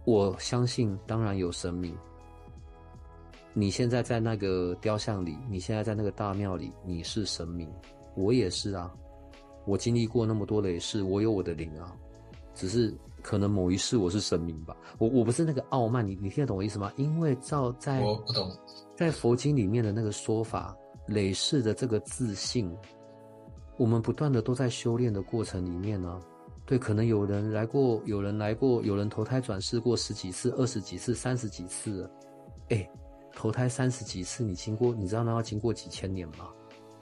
[0.05, 1.97] 我相信，当然有神明。
[3.53, 7.67] 你现在在那个雕像里，你现在在那个大庙里，你是神明，
[8.15, 8.93] 我也是啊。
[9.65, 11.95] 我经历过那么多雷事，我有我的灵啊。
[12.53, 14.77] 只是可能某一世我是神明吧。
[14.99, 16.91] 我我不是那个傲慢，你你听得懂我意思吗？
[16.97, 18.51] 因为照在我不懂，
[18.95, 22.75] 在佛经里面的那个说法，累世的这个自信。
[23.77, 26.19] 我们不断的都在修炼的过程里面呢、啊，
[26.65, 32.09] 对，可能有人来过，有人来过，有人投胎转世过十几次、二十几次、三十几次，
[32.69, 32.89] 哎，
[33.33, 36.47] 投胎三十几次，你经过，你知道那要经过几千年吗？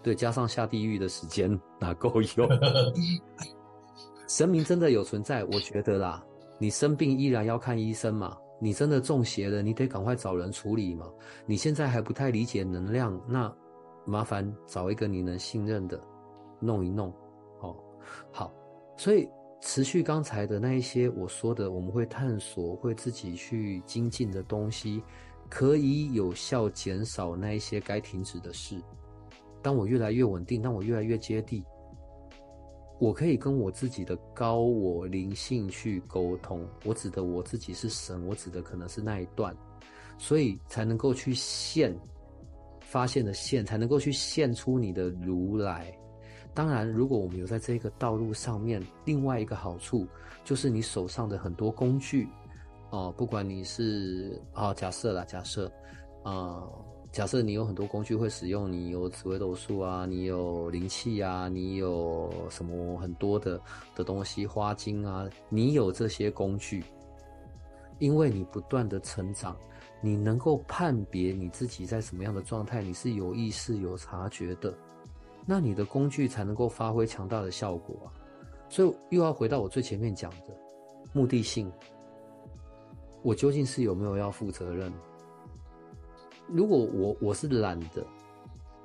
[0.02, 2.50] 对，加上下地狱的时间，哪够用？
[4.28, 6.24] 神明真的有存在，我觉得啦，
[6.58, 11.06] 你生病依然要看医生嘛，你真的中邪了，你得赶快找人处理嘛。
[11.46, 13.54] 你现在还不太理解能量，那
[14.06, 16.00] 麻烦找一个你能信任的。
[16.60, 17.14] 弄一弄，
[17.60, 17.76] 哦，
[18.32, 18.50] 好，
[18.96, 19.28] 所以
[19.60, 25.04] 持续刚才的那一些我说的，我们会探索，会自己去精进的东西，
[25.50, 28.82] 可以有效减少那一些该停止的事。
[29.62, 31.62] 当我越来越稳定，当我越来越接地，
[32.98, 36.66] 我可以跟我自己的高我灵性去沟通。
[36.86, 39.54] 我指的我自己是神，我指的可能是那一段，
[40.18, 41.94] 所以才能够去现
[42.94, 45.92] 发现的现，才能够去现出你的如来。
[46.54, 50.08] 当然，如果我们有在这个道路上面，另外一个好处
[50.44, 52.28] 就是你手上的很多工具，
[52.92, 55.72] 哦、不管你是啊、哦，假设啦，假设，
[56.22, 56.70] 啊、
[57.12, 63.60] 假设你有很多工具会使用，你有紫微斗数啊，你有灵气啊，你有什么很多的
[63.96, 66.84] 的东西，花精啊，你有这些工具，
[67.98, 69.58] 因为你不断的成长，
[70.06, 74.74] 你能够判别你自己在什么样的状态，你是有意识、有察觉的。
[75.46, 78.12] 那你的工具才能够发挥强大的效果啊！
[78.68, 80.48] 所以又要回到我最前面讲的
[81.14, 81.72] 目的性，
[83.22, 84.92] 我究竟是有没有要负责任？
[86.48, 88.06] 如果我我是懒的，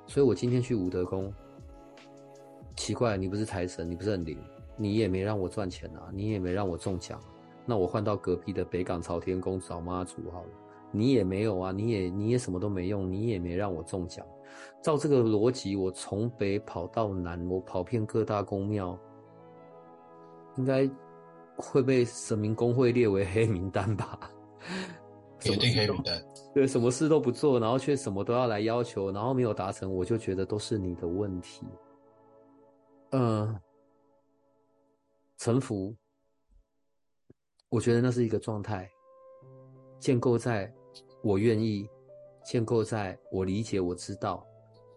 [0.07, 1.33] 所以我今天去武德宫，
[2.77, 4.37] 奇怪，你不是财神，你不是很灵，
[4.77, 7.19] 你也没让我赚钱啊，你也没让我中奖，
[7.65, 10.49] 那我换到隔壁的北港朝天宫找妈祖好了，
[10.91, 14.25] 你也没有啊，你也你也什么都没用，你也没让我中奖。
[14.81, 18.97] 照这个逻辑，我从北跑到南，我跑遍各大公庙，
[20.57, 20.89] 应该
[21.55, 24.19] 会被神明公会列为黑名单吧？
[25.39, 26.21] 肯定黑名单。
[26.53, 31.65] 对，什么事都不做，然后却什么都要来要求，然后没有达成，我就觉得都是你的问题。
[33.11, 33.61] 嗯、呃，
[35.37, 35.95] 臣服，
[37.69, 38.89] 我觉得那是一个状态，
[39.99, 40.73] 建构在
[41.21, 41.87] 我愿意。
[42.41, 44.43] 建构在我理解，我知道，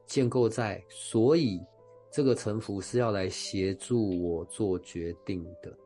[0.07, 1.61] 建构在，所以
[2.11, 5.77] 这个臣服是要来协助我做决定的，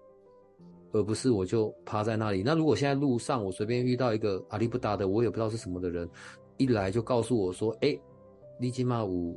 [0.93, 2.43] 而不是我就趴在那里。
[2.45, 6.09] 那如果现在路上我随便遇到一个阿里不达的，我也不知道是什么的人，
[6.57, 8.01] 一来就告诉我说：“哎、欸，
[8.61, 9.37] 你今嘛有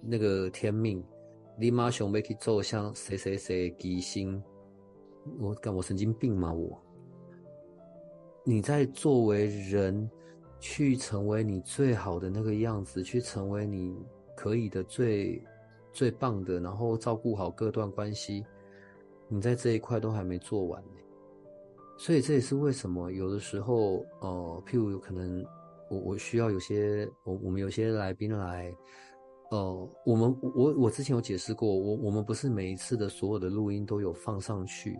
[0.00, 1.04] 那个天命，
[1.58, 4.42] 你妈想要去做像谁谁谁吉星，
[5.38, 6.50] 我干我神经病吗？
[6.50, 6.80] 我，
[8.44, 10.10] 你在作为人。”
[10.64, 13.96] 去成为你最好的那个样子，去成为你
[14.36, 15.42] 可以的最
[15.92, 18.46] 最棒的，然后照顾好各段关系。
[19.26, 21.00] 你在这一块都还没做完呢，
[21.98, 25.44] 所以这也是为什么有的时候，呃，譬如有可能
[25.90, 28.72] 我我需要有些我我们有些来宾来，
[29.50, 34.96] 呃，我们我我之前有解释过，我我们不是每一次的所有的录音都有放上去，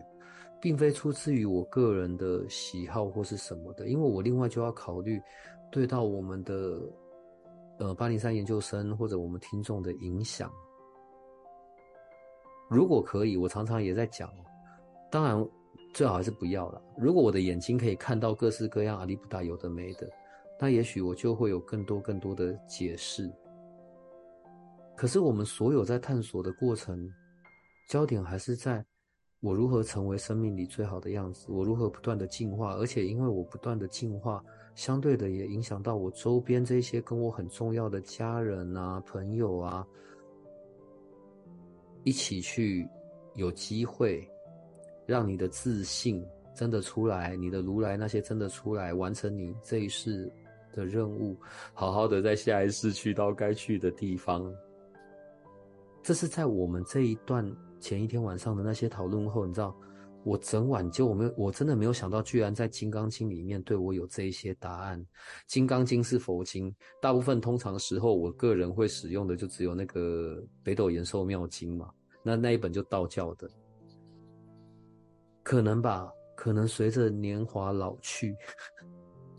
[0.63, 5.21] 并非出自于我个人的喜好或是什么的，因为我另外就要考虑。
[5.73, 6.79] 对到我们的
[7.79, 10.53] 呃八零三研究生或者我们听众的影响，
[12.69, 14.31] 如果可以，我常常也在讲，
[15.11, 15.49] 当然
[15.95, 16.83] 最好还是不要了。
[16.99, 20.07] 如果我的眼睛可以看到各式各样阿里不达有的没的，
[20.61, 23.33] 那也许我就会有更多更多的解释。
[24.95, 27.11] 可是我们所有在探索的过程，
[27.89, 28.85] 焦点还是在
[29.43, 34.43] 我如何成为生命里最好的样子，我如何不断的进化，而且因为我不断的进化。
[34.77, 39.85] 相对的，也影响到我周边这些跟我很重要的家人啊、朋友啊，
[42.05, 42.89] 一起去
[43.35, 44.27] 有机会
[45.07, 46.25] 让你的自信
[46.55, 50.33] 真的出来，你的如来那些真的出来，完成你这一世
[50.73, 51.37] 的任务，
[51.75, 54.55] 好好的在下一世去到该去的地方。
[56.01, 57.45] 这是在我们这一段
[57.83, 59.77] 前一天晚上的那些讨论后，你知道，
[60.23, 65.05] 我整晚就我没有，我真的没有想到，居然在《金刚经》里面对我有这一些答案。
[65.49, 71.91] 《金刚经》是佛经，大部分通常时候，我个人会使用的就只有那个《北斗延寿妙经》嘛，
[72.23, 73.51] 那那一本就道教的。
[75.43, 78.37] 可能吧，可能随着年华老去，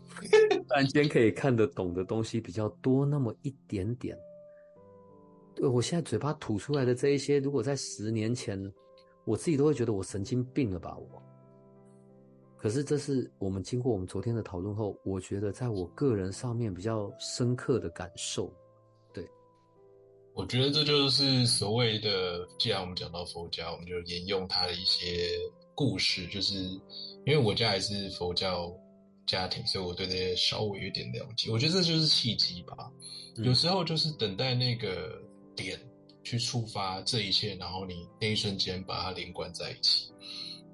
[0.20, 4.14] 突然间可以看得懂的东西比较多那么一点点。
[5.54, 8.72] 对，我现在嘴巴吐出来的这一些，如果在十年前，
[9.24, 10.96] 我自己都会觉得我神经病了吧？
[10.96, 11.22] 我。
[12.56, 18.52] 可是这是我们经过我们昨天的讨论后，我觉得在我个人上面比较深刻的感受。
[19.12, 19.28] 对，
[20.32, 25.30] 我觉得这就是所谓的，既然我们讲到佛家，我们就沿用他的一些。
[25.76, 26.54] 故事就是，
[27.26, 28.72] 因为我家还是佛教
[29.26, 31.50] 家庭，所以我对这些稍微有点了解。
[31.50, 32.88] 我觉得这就是契机吧，
[33.38, 35.20] 有时候就是等待那个
[35.54, 35.78] 点
[36.22, 40.12] 去触发这一切，然后你那一瞬间把它连贯在一起。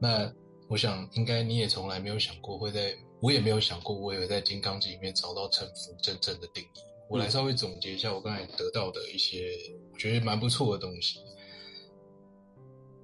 [0.01, 0.33] 那
[0.69, 6.81] 我想，应该你也从来没有想过会在，我也没有想过我也会在《金刚经》里面找到臣服真正的定义。
[7.09, 9.53] 我来稍微总结一下我刚才得到的一些，
[9.93, 11.19] 我觉得蛮不错的东西。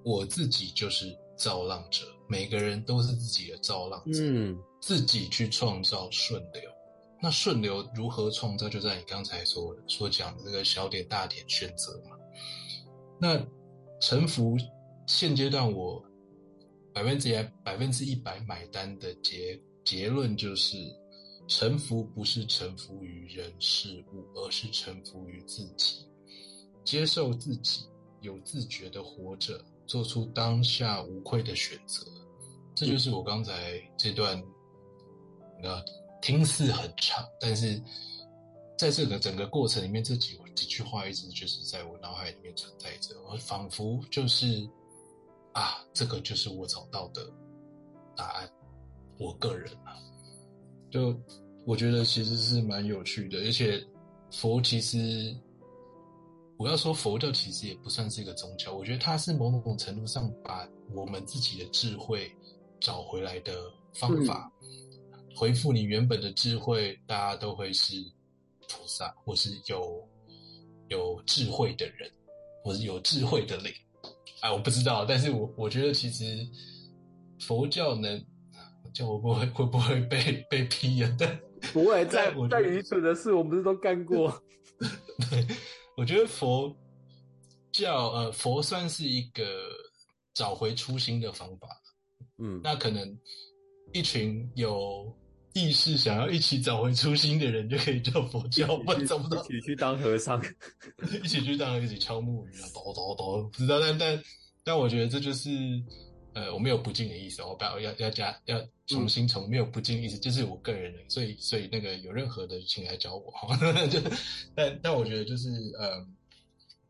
[0.03, 1.17] 我自己就是。
[1.37, 6.63] 造浪者，每个人都是自己的造浪者，嗯，自己去创造顺流。
[7.21, 8.69] 那顺流如何创造？
[8.69, 12.17] 就在你刚才所所讲的这个小点大点选择嘛。
[13.21, 13.45] 那
[14.01, 14.57] 臣服，
[15.07, 16.03] 现阶段我
[16.93, 20.77] 百分之一百分之一百买单的结结论就是，
[21.49, 26.07] 臣服不是臣服于人事物，而是臣服于自己，
[26.85, 27.87] 接受自己，
[28.21, 29.61] 有自觉的活着。
[29.87, 32.05] 做出当下无愧的选择，
[32.75, 34.37] 这就是我刚才这段，
[35.63, 35.81] 那
[36.27, 37.81] 听似很长，但是
[38.77, 44.69] 在这个整个过程里面，这几几句话一直就是在我脑海里面存在着，我仿佛就是
[45.53, 47.31] 啊，这个就是我找到的
[48.17, 48.51] 答案。
[49.19, 49.95] 我个人啊，
[50.91, 51.17] 就
[51.65, 53.81] 我觉得其实是蛮有趣的，而且
[54.33, 55.33] 佛其实。
[56.59, 62.35] 我要说，佛教其实也不算是一个宗教，我觉得它是某种程度上把我们自己的智慧
[62.81, 64.51] 找回来的方法。
[65.37, 68.03] 回复你原本的智慧，大家都会是
[68.69, 70.09] 菩萨，或是有
[70.89, 72.11] 有智慧的人，
[72.65, 73.71] 或是有智慧的灵。
[74.41, 76.25] 哎，我不知道，但是我我觉得其实
[77.41, 78.25] 佛教能
[78.95, 81.17] 叫我不会会不会被被批啊？
[81.19, 81.41] 但
[81.73, 84.43] 不会， 再再愚蠢的事，我们不是都干过？
[85.31, 85.47] 对。
[85.97, 86.77] 我觉得佛
[87.73, 89.45] 教，呃，佛算是一个
[90.35, 91.69] 找回初心的方法。
[92.39, 93.19] 嗯，那可能
[93.95, 95.11] 一群有
[95.57, 98.79] 意识想要一起找回初心的人，就可以叫佛教。
[98.87, 100.39] 我找不到，一起去当和尚，
[101.25, 103.81] 一起去当，一起敲木鱼啊，叨叨叨，不知道。
[103.81, 104.23] 但但
[104.63, 105.51] 但，我觉得这就是，
[106.35, 113.57] 呃，我没有不敬的意思，我不要要要加要重新从没有不敬的意思，就是我个人的，所以所以那个有任何的，请来找我哈。
[113.89, 113.99] 就
[114.55, 116.07] 但但我觉得就是呃，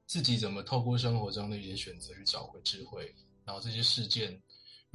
[0.07, 4.37] 自己怎么透过生活中的一些选择去找回智慧，然后这些事件，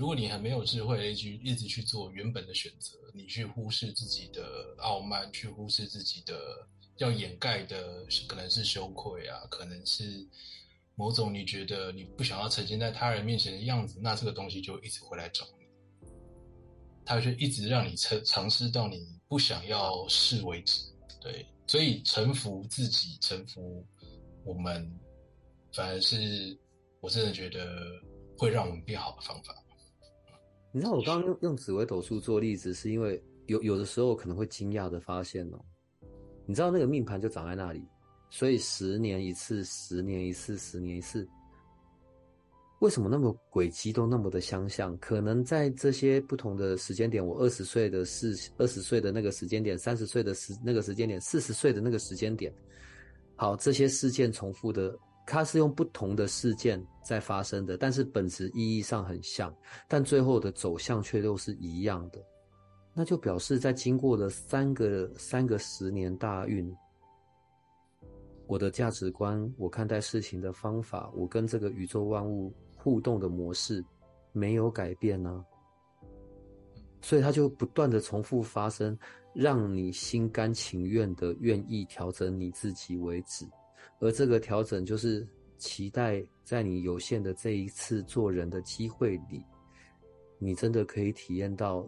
[0.02, 10.28] 如果你还没有智慧，一直一直去做原本的选择，你去忽视自己的傲慢，去忽视自己的要掩盖的，可能是羞愧啊，可能是。
[10.96, 15.66] 某种你觉得你不想要呈现在他人面前的样子，那这个东西就一直会来找你，
[17.06, 20.82] 他就一直让你尝尝试到你不想要试为止。
[21.22, 23.86] 对，所以臣服自己，臣服
[24.44, 24.92] 我们，
[25.74, 26.58] 反而是
[27.00, 27.88] 我真的觉得
[28.38, 29.56] 会让我们变好的方法。
[30.72, 35.60] 你知道我刚刚用用紫微斗数做例子，是因为有有的时候可能会惊讶的发现哦，
[36.46, 37.84] 你知道那个命盘就长在那里。
[38.30, 41.28] 所以十年一次，十年一次，十年一次，
[42.80, 44.98] 为什么那么轨迹都那么的相像？
[45.00, 52.54] 可能在这些不同的时间点，我二十岁的四二十岁的那个时间点，三十岁的时那个时间点，四十岁的那个时间点，
[53.36, 54.98] 好，这些事件重复的，
[55.28, 59.54] 它是用不同的事件在发生的，但是本质意义上很像，
[59.87, 62.23] 但最后的走向却又是一样的，
[62.93, 66.73] 那就表示在经过了三个三个十年大运。
[68.47, 73.81] 我的价值观，我看待事情的方法，我跟这个宇宙万物互动的模式
[74.33, 75.45] 没有改变呢、
[77.02, 78.97] 所以它就不断的重复发生，
[79.33, 83.45] 让你心甘情愿的愿意调整你自己为止，
[83.99, 85.25] 而这个调整就是
[85.62, 89.46] 期待在你有限的这一次做人的机会里，
[90.40, 91.88] 你真的可以体验到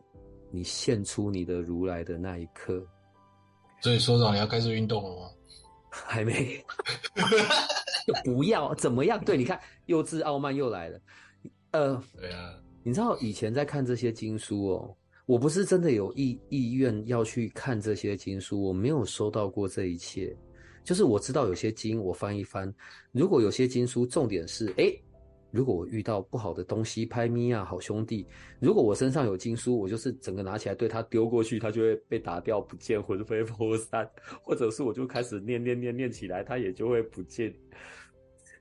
[0.51, 2.85] 你献出你的如来的那一刻。
[3.81, 5.31] 所以所长，你要开始运动了吗？
[5.89, 6.63] 还没，
[8.07, 9.19] 就不要怎么样？
[9.25, 10.99] 对，你看，幼稚傲慢又来了。
[11.71, 12.53] 呃，对啊，
[12.83, 14.95] 你知道以前在看这些经书哦，
[15.25, 20.35] 我不是真的有意意愿要去看这些经书，我没有收到过这一切。
[20.83, 22.73] 就是我知道有些经我翻一翻，
[23.11, 25.01] 如果有些经书重点是，诶，
[25.51, 28.27] 如果我遇到不好的东西，拍咪啊，好兄弟，
[28.59, 34.09] 如果我身上有经书，我就是整个拿起来对他丢过去，他就会被打掉不见，魂飞魄散，
[34.41, 37.53] 或者是我就开始念念念念起来，他也就会不见。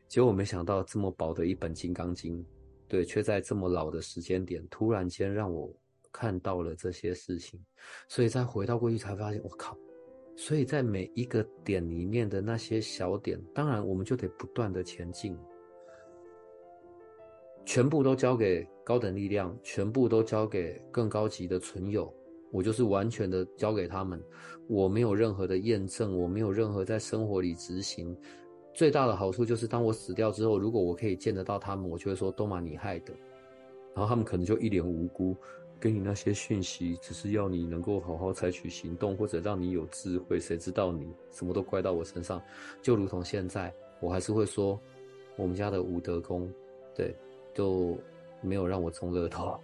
[0.07, 2.39] 结果没想到这么薄的一本《金刚经》，
[2.87, 5.75] 对，却在这么老的时间点，突然间让我
[6.13, 7.59] 看到了这些事情，
[8.09, 9.77] 所以再回到过去才发现，我靠。
[10.45, 15.39] 所以在每一个点里面的那些小点，当然我们就得不断的前进，
[17.65, 22.13] 全部都交给高等力量，全部都交给更高级的存有，
[22.51, 24.21] 我就是完全的交给他们，
[24.67, 28.17] 我没有任何的验证，我没有任何在生活里执行。
[28.75, 33.15] 最大的好处就是，当我死掉之后，如果我可以见得到他们，我就会说都嘛你害的，
[33.95, 35.37] 然后他们可能就一脸无辜。
[35.83, 40.39] 给你那些讯息，只是要你能够好好采取行动，或者让你有智慧。
[40.39, 42.41] 谁知道你什么都怪到我身上？
[42.81, 44.79] 就如同现在，我还是会说，
[45.35, 46.49] 我们家的武德宫，
[46.95, 47.13] 对，
[47.53, 47.99] 就
[48.41, 49.59] 没有让我中乐透。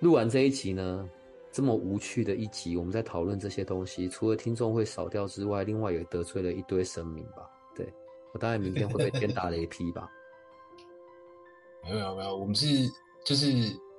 [0.00, 1.08] 录完这一集呢，
[1.50, 7.50] 这么无趣的一集，我们在讨论这些东西，除了听众会少掉之外，另外也得罪了一堆神明吧？
[7.74, 7.90] 对，
[8.34, 10.06] 我大概明天会被天打雷劈吧？
[11.82, 12.66] 没有没有，我们是
[13.24, 13.46] 就是。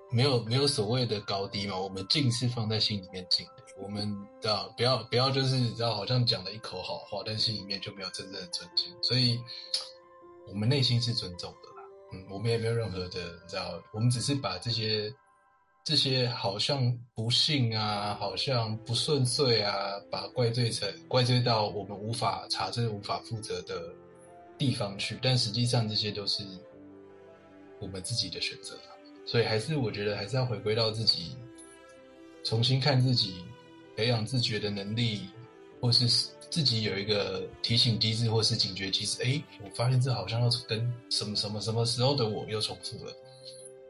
[0.09, 3.63] 没有没有所谓的高低嘛，我们敬是放在心里面敬的。
[3.79, 8.91] 我们知道不要不要就是知道好像讲了一口好话，但心里面就没有真正的尊敬。
[9.03, 9.39] 所以，
[10.47, 11.87] 我们内心是尊重的啦。
[12.13, 15.13] 嗯，我们也没有任何的，你知道，我们只是把这些
[15.83, 19.73] 这些好像不幸啊，好像不顺遂啊，
[20.09, 23.93] 把怪罪成怪罪到我们无法查证、无法负责的
[24.57, 25.19] 地方去。
[25.21, 26.43] 但实际上，这些都是
[27.79, 28.75] 我们自己的选择。
[29.27, 31.35] 所以还是我觉得还是要回归到自己，
[32.45, 33.43] 重新看自己，
[33.93, 35.27] 培养自觉的能力，
[35.81, 36.07] 或是
[36.49, 39.21] 自己有一个提醒机制，或是警觉机制。
[39.21, 43.11] 哎，我发现这好像要跟什么什么什么时候的我又重复了，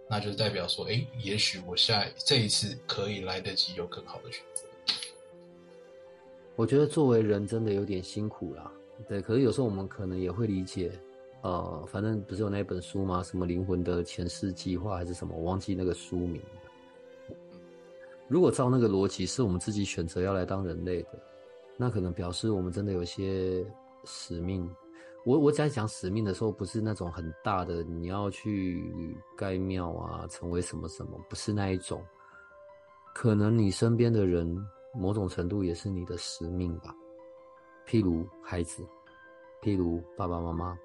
[0.10, 4.64] 那就代表说，哎，也许我下这一次可以来得及有更好的选择。
[6.56, 8.72] 我觉得作为人真的有点辛苦啦，
[9.08, 10.92] 对，可是有时候我们可能也会理解。
[11.42, 13.22] 呃，反正不是有那本书吗？
[13.24, 15.36] 什么灵魂的前世计划还是什么？
[15.36, 16.42] 我忘记那个书名。
[18.28, 21.10] 如果照那个逻辑，是我们自己选择要来当人类的，
[21.78, 23.66] 那可能表示我们真的有些
[24.04, 24.70] 使命。
[25.24, 32.04] 我我在讲使命的时候，不是那种很大的，你要去盖庙啊，成为什么什么，不是那一种。
[33.14, 34.58] 可能你身边的人，
[34.94, 36.94] 某种程度也是你的使命吧。
[37.88, 38.84] 譬如孩子，
[39.62, 40.78] 譬如爸爸妈妈。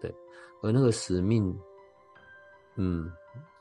[0.00, 0.14] 对，
[0.62, 1.56] 而那个使命，
[2.76, 3.10] 嗯，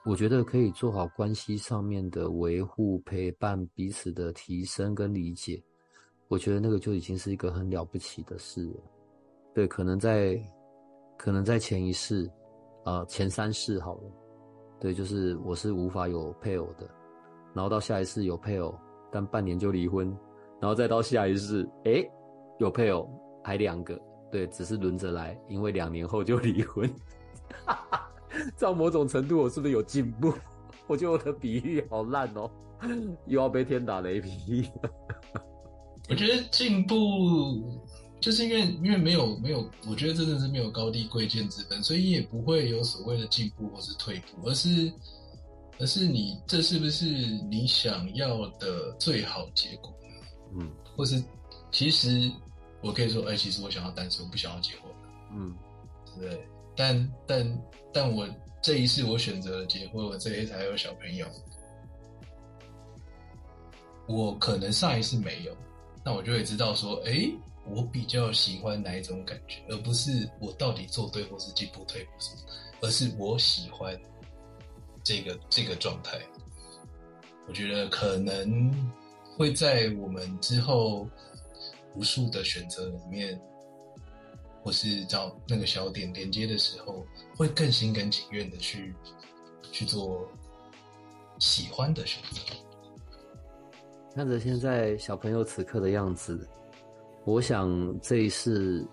[0.06, 5.62] 我觉得可以做好关系上面的维护、陪伴、彼此的提升跟理解。
[6.28, 8.84] 我觉得那个就已经是一个很了不起的事了。
[9.54, 10.40] 对，可能在，
[11.18, 12.26] 可能在前一世，
[12.84, 14.12] 啊、呃，前三世好了。
[14.80, 16.90] 对，就是我是无法有配偶的，
[17.54, 18.78] 然后到下一世有配偶，
[19.12, 20.08] 但半年就离婚，
[20.60, 22.06] 然后再到下一世，诶，
[22.60, 23.08] 有配偶，
[23.44, 23.98] 还两个。
[24.36, 26.94] 对，只是轮着来，因为两年后就离婚。
[28.58, 30.34] 照某种程度，我是不是有进步？
[30.88, 32.52] 我觉得我的比喻好烂哦，
[33.28, 34.70] 又要被天打雷劈。
[36.10, 37.80] 我觉得进步
[38.20, 44.92] 就是因为因为没有没有，我觉得真的是没有高低贵贱之分，所以也不会有所谓的进步或是退步，而是
[45.80, 47.06] 而是你这是不是
[47.50, 49.94] 你想要的最好结果？
[50.60, 51.24] 嗯，或是
[51.72, 52.30] 其实。
[52.86, 54.92] 我可以说，哎、欸，其实我想要单身，我不想要结婚。
[55.32, 55.58] 嗯，
[56.20, 56.48] 对。
[56.76, 57.62] 但但
[57.92, 58.30] 但我
[58.62, 61.26] 这一次我选择了结婚，我这一次还有小朋友。
[64.08, 65.58] 我可能上一次没有，
[66.04, 72.42] 那我就会知道说，哎、欸，我比较喜欢哪一种感觉，而不是我到底做对或是进步退步什么，
[72.82, 74.00] 而是我喜欢
[75.04, 76.20] 这个这个状态。
[77.48, 78.72] 我觉得可能
[79.36, 81.10] 会在我们之后。
[81.96, 83.40] 无数的选择里面，
[84.64, 88.94] 或是找那个小点连接的时候，会更心甘情愿的去
[89.72, 90.28] 去做
[91.40, 92.40] 喜欢的选择。
[94.14, 96.48] 看着现在小朋友此刻的样子，
[97.26, 98.86] 我想这一世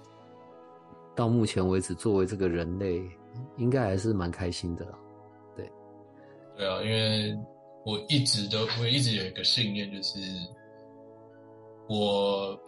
[1.15, 3.01] 到目前为止，作为这个人类，
[3.57, 4.99] 应该还是蛮开心的啦。
[5.57, 5.71] 对，
[6.57, 7.39] 对啊，因为
[7.85, 10.19] 我一直都，我一直有一个信念，就是
[11.89, 12.59] 我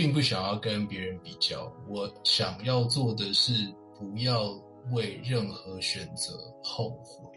[0.00, 3.52] 并不想要跟别人比较，我想要做的是
[3.98, 4.50] 不要
[4.92, 6.32] 为任何选择
[6.64, 7.28] 后悔。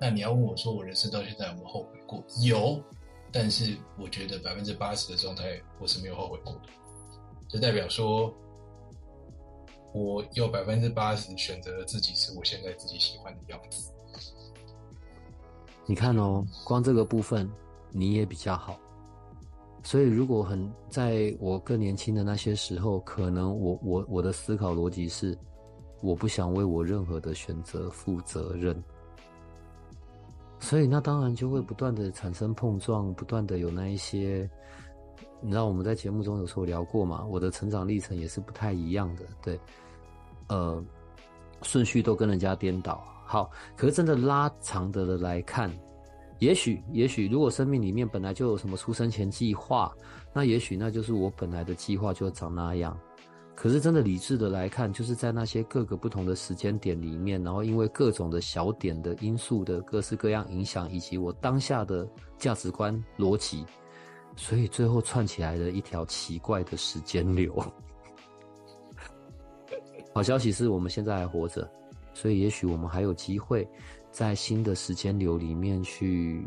[0.00, 2.20] 那你要问我说，我人生到现在有没有后悔过？
[2.42, 2.82] 有，
[3.30, 6.62] 但是我觉得百分之八十的状态我是没有后悔过的，
[7.48, 8.34] 就代表说。
[9.92, 13.92] 我有百分之八十选择了自己是我现在自己喜欢的样子。
[15.86, 17.48] 你看哦，光这个部分
[17.92, 18.76] 你也比较好。
[19.82, 25.36] 所以如果很在我更年轻的那些时候，可能我我我的思考逻辑是，
[26.02, 28.82] 我不想为我任何的选择负责任。
[30.58, 34.48] 所以那当然就会不断的产生碰撞，不断的有那一些，
[35.40, 39.58] 你知道我们在节目中有时候聊过嘛，我的成长历程也是不太一样的，对。
[40.48, 40.84] 呃，
[41.62, 43.02] 顺序都跟人家颠倒。
[43.24, 45.70] 好，可是真的拉长的来看，
[46.40, 49.92] 也许，也许，如果生命里面本来就有什么出生前计划，
[50.32, 52.98] 那也许那就是我本来的计划就长那样。
[53.54, 63.66] 可是真的理智的来看，就是在那些各个不同的时间点里面，然后因为各种的小点的因素的各式各样影响，以及我当下的价值观逻辑，
[64.34, 67.54] 所以最后串起来的一条奇怪的时间流。
[70.14, 71.70] 好消息是我们现在还活着，
[72.14, 73.68] 所以也许我们还有机会，
[74.10, 76.46] 在新的时间流里面去，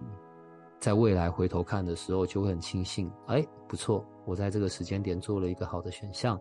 [0.79, 6.39] 在未来回头看的时候，就会很庆幸，哎，不错，我在这个时间点做了一个好的选项，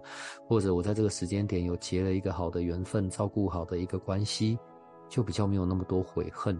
[0.48, 4.58] 或者我在这个时间点有结了一个好的缘分，照顾好的一个关系，
[5.08, 6.58] 就比较没有那么多悔恨，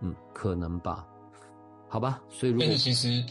[0.00, 1.06] 嗯，可能吧，
[1.88, 3.24] 好吧，所以如果但是其实。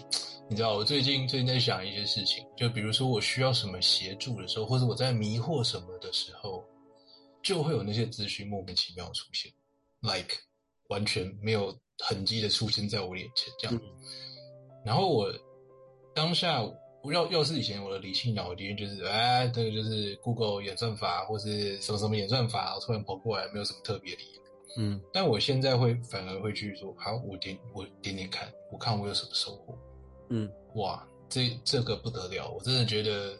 [0.50, 6.64] 你知道我最近最近在想一些事情，就比如说我需要什么协助的时候，或者我在迷惑什么的时候，
[7.44, 9.52] 就会有那些资讯莫名其妙出现
[10.00, 10.36] ，like
[10.90, 13.76] 完全没有痕迹的出现在我眼前这样。
[13.76, 13.82] 嗯、
[14.86, 15.32] 然后我
[16.14, 16.62] 当下，
[17.12, 24.42] 要要是以前我的理性脑里面就是，哎，这个就是 Google 演算法，或是什么什么演算法，突然跑过来，没有什么特别的理由。
[24.80, 29.78] 嗯，但我现在会反而会去说，好，我点我点点看，我看我有什么收获。
[30.30, 32.50] 嗯，哇，这这个不得了！
[32.50, 33.36] 我真的觉得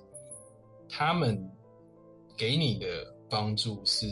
[0.90, 1.38] 他们
[2.38, 4.08] 给你的帮助是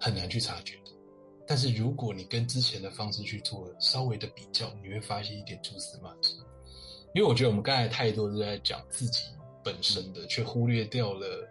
[0.00, 0.90] 很难去察觉的。
[1.48, 6.34] 但是如果你跟之前的方式去做稍微的比较，你会发现一点蛛丝马迹。
[7.14, 9.22] 因为我觉得我们刚才太多是在讲自己
[9.64, 11.48] 本身的，却忽略掉了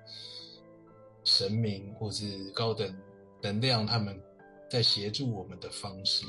[1.24, 2.96] 神明或是高等
[3.42, 4.22] 能量他们
[4.70, 6.24] 在协助我们的方式。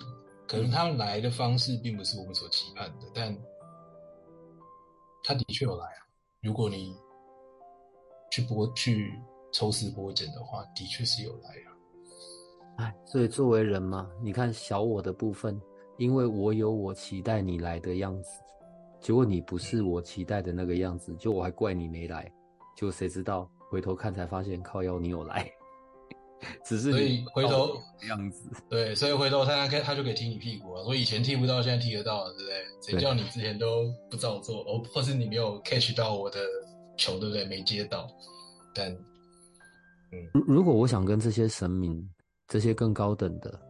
[0.47, 3.37] 可能他们来的方式并不是我们所期盼的，但
[5.23, 6.09] 他的确有来啊。
[6.41, 6.97] 如果你
[8.33, 9.13] 去剥去
[9.53, 11.68] 抽丝剥茧的话，的确是有来啊。
[12.79, 15.61] 哎，所以作为人嘛，你看小我的部分，
[15.97, 18.41] 因为我有我期待你来的样子，
[19.01, 22.31] 结果你不是我期待的那个样子，就我还怪你没来，
[22.77, 25.51] 就谁知道回头看才发现靠腰你有来。
[26.65, 27.77] 只是所以回头
[28.09, 30.85] 样子，对，所以回头他他他就可以踢你屁股啊！
[30.85, 32.93] 所以以前踢不到，现在踢得到了，对不对？
[32.93, 36.39] 谁叫你之前都不照做，哦，或是你没有 catch 到我的
[36.97, 37.45] 球，对不对？
[37.47, 38.09] 没接到。
[38.73, 38.89] 但，
[40.13, 42.09] 嗯，如如果我想跟这些神明，
[42.49, 43.61] 这些更高等的，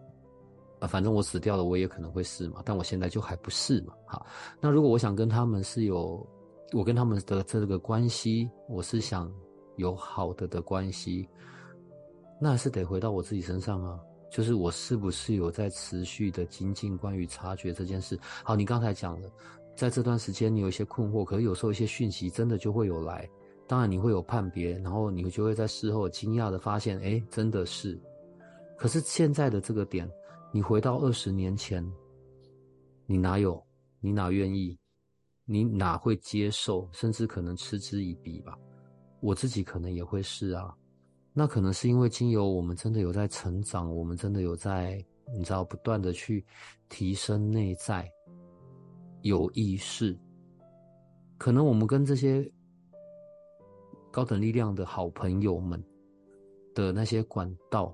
[0.79, 2.63] 啊，反正我死掉了，我也可能会是嘛。
[2.65, 3.93] 但我现在就还不是嘛。
[4.07, 4.25] 好，
[4.61, 6.25] 那如果我想跟他们是有，
[6.73, 9.33] 我跟他们的这个关系，我是想
[9.77, 11.29] 有好的的关系。
[12.41, 13.99] 那还是得回到我自己身上啊，
[14.31, 18.17] 就是我是不是有在持续的精进关于察觉这件事？
[18.45, 19.29] 好，你刚才讲了，
[19.75, 23.29] 在这段时间你有一些困惑，可是有时候一些讯息真的就会有来，
[23.67, 28.01] 当然你会有判别，然后你就会在事后惊讶的发现，哎，真的是。
[28.79, 30.09] 可是现在的这个点，
[30.53, 31.85] 你回到二十年前，
[33.07, 33.61] 你哪有？
[34.01, 34.79] 你哪愿意？
[35.45, 36.89] 你哪会接受？
[36.93, 38.57] 甚至可能嗤之以鼻吧？
[39.21, 40.73] 我自己可能也会是啊。
[41.33, 45.05] 那可能是因为经由我们真的有在成长，我们真的有在，
[45.37, 46.47] 你知道，不断的去
[46.89, 48.09] 提升内在
[49.23, 50.17] 有意识。
[51.37, 52.49] 可能我们跟这些
[54.13, 55.83] 高等力量的好朋友们
[56.75, 57.93] 的那些管道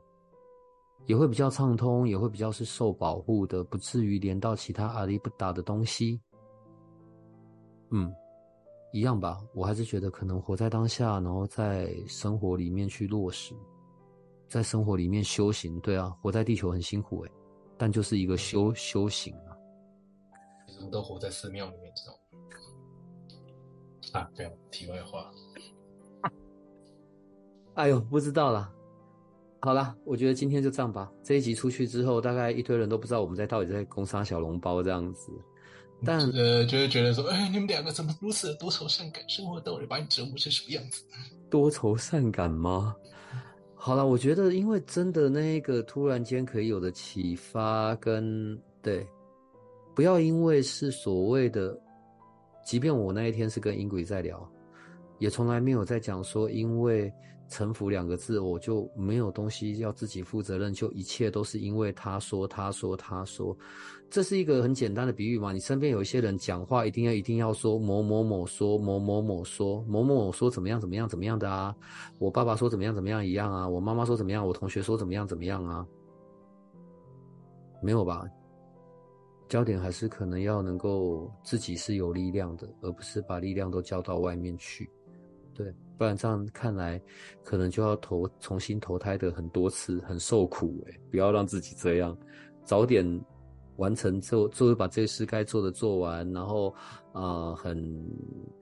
[1.07, 6.21] 也会比较畅通，也会比较是受保护的，不至于连到其他阿里不达的东西。
[7.91, 8.13] 嗯。
[8.93, 13.53] 一样吧，我还是觉得可能活在当下，然后在生活里面去落实，
[14.49, 15.81] 在生活里面修行。
[15.81, 17.33] 对啊，活在地球很辛苦诶，
[17.77, 19.51] 但就是一个修修行啊。
[20.69, 22.19] 其实我们都活在寺庙里面，知道吗？
[24.21, 25.29] 啊，这样题外话。
[27.75, 28.73] 哎呦，不知道啦。
[29.65, 31.11] 好啦，我觉得今天就这样吧。
[31.23, 35.33] 这一集出去之后，大概一堆人都不知道我们在到底在攻杀小笼包这样子。
[36.05, 39.27] 但呃，就会觉得说，哎，你们两个怎么如此的多愁善感？
[39.27, 41.03] 生活到底把你折磨成什么样子？
[41.49, 42.95] 多愁善感吗？
[43.75, 49.07] 好了，我觉得因为真的那个突然间可以有的启发跟对，
[49.95, 51.75] 不要因为是所谓的，
[52.67, 54.47] 即便我那一天是跟音轨在聊，
[55.25, 57.13] 也从来没有在讲说因为。
[57.47, 63.57] 臣服两个字，我就没有东西要自己负责任，就一切都是因为他说，他说，他说，
[64.11, 65.53] 这是一个很简单的比喻嘛。
[65.53, 71.77] 你身边有一些人讲话，一定要一定要说某某某说某某某说某某某说怎么样怎么样怎么样的啊。
[72.19, 73.69] 我爸爸说怎么样怎么样一样啊。
[73.69, 75.87] 我妈妈说怎么样，我同学说怎么样怎么样啊。
[77.83, 78.25] 没有吧？
[79.49, 84.91] 焦点还是可能要能够自己是有力量的，而不是把力量都交到外面去。
[85.55, 85.75] 对。
[85.97, 87.01] 不然这样看来，
[87.45, 91.01] 可能就要投重新投胎的很多次，很受苦诶。
[91.11, 92.19] 不要让自己这样，
[92.65, 93.25] 早点
[93.77, 96.71] 完成做，做把这事该做的做完，然后
[97.13, 98.11] 啊、呃，很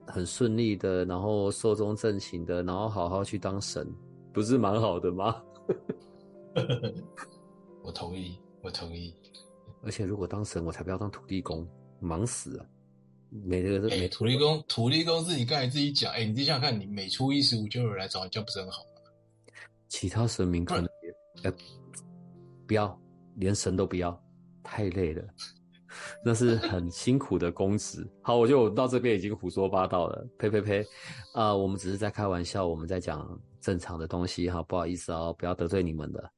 [0.05, 3.91] 很顺利的，然后寿终正寝的，然后好好去当神，
[4.31, 5.41] 不是蛮好的吗？
[7.83, 9.15] 我同意，我同意。
[9.81, 11.67] 而且如果当神，我才不要当土地公，
[11.99, 12.65] 忙死了。
[13.45, 18.89] 每个哎，土地公，土地公自己刚才自己讲，哎，你自己想想看，你每初一十五就有人来找你，这样不是很好吗？
[19.87, 21.57] 其他神明可能也，呃，
[22.67, 22.99] 不要，
[23.35, 24.23] 连神都不要，
[24.63, 25.23] 太累了，
[26.23, 28.07] 那是 很辛苦的公职。
[28.21, 30.81] 好，我就到这边已经胡说八道了，呸呸呸，
[31.33, 36.31] 啊、呃，我们只是在开玩笑，我们在讲正常的东西哈，不好意思哦，不要得罪你们的。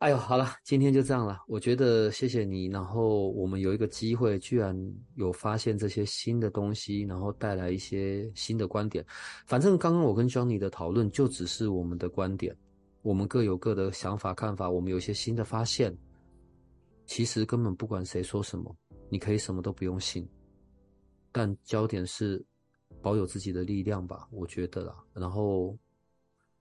[0.00, 1.42] 哎呦，好了，今天就这样了。
[1.46, 4.74] 我觉得谢谢你，然后我们有一个机会，居然
[5.16, 9.04] 有发现这些新的东西，然后带来一些新的观点。
[9.46, 12.56] 反正刚刚我跟 Johnny 的讨论就只是我们的观点，
[13.02, 15.94] 我们各有各的想法看法，我们有一些新的发现。
[17.04, 18.74] 其实根本不管谁说什么，
[19.10, 20.26] 你可以什么都不用信，
[21.30, 22.42] 但焦点是
[23.02, 24.96] 保有自己的力量吧，我觉得啦。
[25.12, 25.76] 然后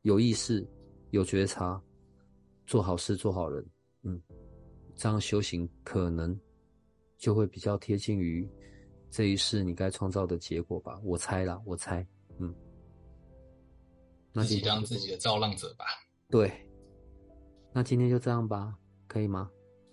[0.02, 0.68] 有意识，
[1.12, 1.82] 有觉察。
[2.70, 3.66] 做好事，做好人，
[4.04, 4.22] 嗯，
[4.96, 6.40] 这样修行可能
[7.18, 8.48] 就会比较贴近于
[9.10, 11.00] 这一世你该创造的结果吧。
[11.04, 12.06] 我猜啦，我猜，
[12.38, 12.54] 嗯。
[14.32, 15.86] 那自己当自己的造浪者吧。
[16.30, 16.52] 对。
[17.74, 19.50] 那今天就这样吧，可以吗？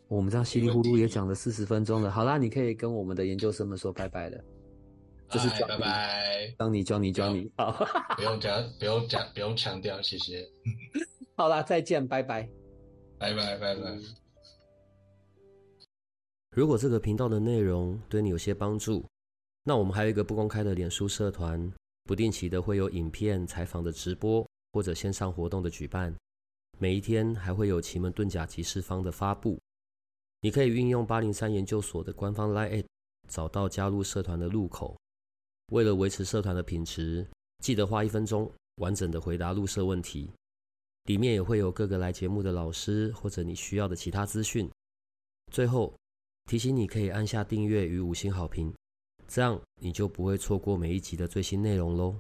[0.09, 2.11] 我们这样稀里糊涂也讲了四十分钟了。
[2.11, 4.39] 好啦，你可以跟我们的研究生们说拜拜了。
[5.31, 6.55] 就是拜拜。
[6.59, 7.73] 当你教你教你，好，
[8.17, 10.47] 不用讲，不用讲，不用强调，谢谢。
[11.37, 12.47] 好啦，再见，拜拜。
[13.19, 13.99] 拜拜拜拜。
[16.51, 19.05] 如果这个频道的内容对你有些帮助，
[19.63, 21.73] 那我们还有一个不公开的脸书社团，
[22.05, 26.15] 不定期的会有影片采访的直播或者线上活动的举办，
[26.79, 29.59] 每一天还会有奇门遁甲集市方的发布。
[30.41, 32.85] 你可以运用八零三研究所的官方 LINE@
[33.29, 34.97] 找到加入社团的入口。
[35.73, 37.27] 为了维持社团的品质，
[37.59, 40.31] 记得花一分钟完整的回答入社问题。
[41.07, 44.71] 里面也会有各个来节目的老师，或者你需要的其他资讯。
[45.53, 45.95] 最后
[46.51, 48.75] 提醒你可以按下订阅与五星好评，
[49.27, 52.15] 这样你就不会错过每一集的最新内容喽。